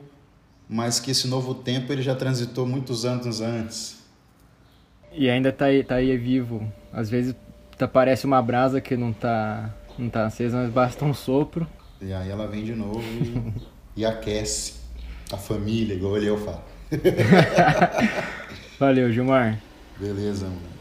mas 0.69 0.99
que 0.99 1.11
esse 1.11 1.27
novo 1.27 1.53
tempo 1.53 1.91
ele 1.91 2.01
já 2.01 2.15
transitou 2.15 2.65
muitos 2.65 3.05
anos 3.05 3.41
antes. 3.41 4.03
E 5.11 5.29
ainda 5.29 5.49
está 5.49 5.65
aí, 5.65 5.83
tá 5.83 5.95
aí 5.95 6.15
vivo. 6.17 6.71
Às 6.91 7.09
vezes 7.09 7.35
tá, 7.77 7.87
parece 7.87 8.25
uma 8.25 8.41
brasa 8.41 8.81
que 8.81 8.97
não 8.97 9.11
está 9.11 9.73
não 9.97 10.09
tá 10.09 10.25
acesa, 10.25 10.57
mas 10.57 10.69
basta 10.69 11.05
um 11.05 11.13
sopro. 11.13 11.67
E 12.01 12.13
aí 12.13 12.29
ela 12.29 12.47
vem 12.47 12.63
de 12.63 12.75
novo 12.75 13.01
e, 13.01 14.01
e 14.01 14.05
aquece 14.05 14.73
a 15.31 15.37
família, 15.37 15.95
igual 15.95 16.17
ele 16.17 16.27
eu 16.27 16.37
falo. 16.37 16.61
Valeu, 18.79 19.11
Gilmar. 19.11 19.59
Beleza, 19.97 20.45
mano. 20.45 20.75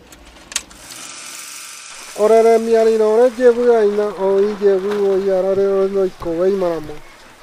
Orere 2.17 2.59
miari 2.59 2.97
no 2.97 3.07
ore 3.07 3.31
jebu 3.37 3.73
aina 3.73 4.07
o 4.07 4.39
i 4.39 4.55
jebu 4.61 4.89
o 4.89 5.19
i 5.19 5.31
arare 5.31 5.67
o 5.67 5.89
no 5.89 6.41
wei 6.41 6.53
maramo. 6.53 6.95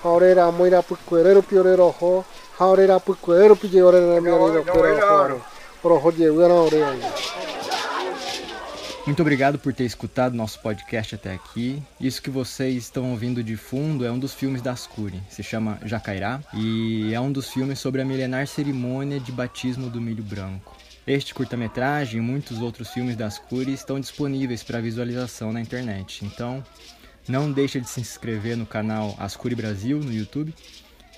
Haorera 0.04 0.52
moira 0.52 0.82
pukuerero 0.82 1.44
piorero 1.44 1.96
ho. 2.00 2.26
Haorera 2.60 3.00
pukuerero 3.00 3.56
pije 3.56 3.82
orere 3.84 4.20
miari 4.22 4.54
no 4.54 4.64
kuero 4.64 5.36
ho. 5.36 5.42
Oro 5.84 6.12
jebu 6.12 6.42
ana 6.42 6.54
ore 6.54 6.84
aina. 6.84 7.08
Muito 9.06 9.22
obrigado 9.22 9.58
por 9.58 9.74
ter 9.74 9.84
escutado 9.84 10.36
nosso 10.36 10.60
podcast 10.60 11.16
até 11.16 11.34
aqui. 11.34 11.82
Isso 12.00 12.22
que 12.22 12.30
vocês 12.30 12.84
estão 12.84 13.10
ouvindo 13.10 13.44
de 13.44 13.58
fundo 13.58 14.06
é 14.06 14.12
um 14.12 14.20
dos 14.20 14.34
filmes 14.34 14.62
da 14.62 14.74
Ascuri. 14.74 15.20
Se 15.28 15.42
chama 15.42 15.80
Jacairá 15.84 16.40
e 16.54 17.12
é 17.12 17.20
um 17.20 17.32
dos 17.32 17.50
filmes 17.50 17.80
sobre 17.80 18.02
a 18.02 18.06
milenar 18.06 18.46
cerimônia 18.46 19.20
de 19.20 19.32
batismo 19.32 19.90
do 19.90 20.00
milho 20.00 20.24
branco. 20.24 20.78
Este 21.08 21.34
curta-metragem 21.34 22.20
e 22.20 22.22
muitos 22.22 22.62
outros 22.62 22.90
filmes 22.90 23.16
da 23.16 23.26
Ascuri 23.26 23.74
estão 23.74 24.00
disponíveis 24.00 24.62
para 24.62 24.80
visualização 24.80 25.52
na 25.52 25.60
internet. 25.60 26.24
Então, 26.24 26.64
não 27.28 27.52
deixe 27.52 27.80
de 27.80 27.90
se 27.90 28.02
inscrever 28.02 28.58
no 28.58 28.66
canal 28.66 29.16
Ascuri 29.20 29.56
Brasil 29.56 30.00
no 30.00 30.12
YouTube 30.12 30.54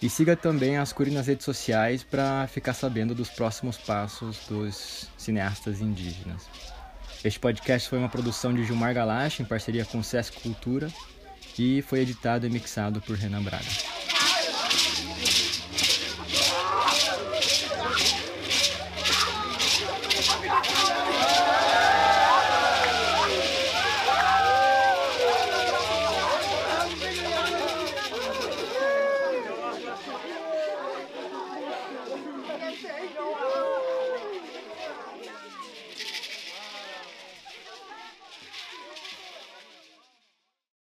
e 0.01 0.09
siga 0.09 0.35
também 0.35 0.77
Ascuri 0.77 1.11
nas 1.11 1.27
redes 1.27 1.45
sociais 1.45 2.03
para 2.03 2.45
ficar 2.47 2.73
sabendo 2.73 3.15
dos 3.15 3.29
próximos 3.29 3.77
passos 3.77 4.39
dos 4.49 5.09
cineastas 5.17 5.79
indígenas. 5.79 6.47
Este 7.23 7.39
podcast 7.39 7.87
foi 7.87 7.99
uma 7.99 8.09
produção 8.09 8.53
de 8.53 8.65
Gilmar 8.65 8.93
Galache 8.93 9.41
em 9.41 9.45
parceria 9.45 9.85
com 9.85 10.03
Sesc 10.03 10.41
Cultura 10.41 10.89
e 11.57 11.81
foi 11.81 12.01
editado 12.01 12.45
e 12.45 12.49
mixado 12.49 13.01
por 13.01 13.15
Renan 13.15 13.43
Braga. 13.43 14.02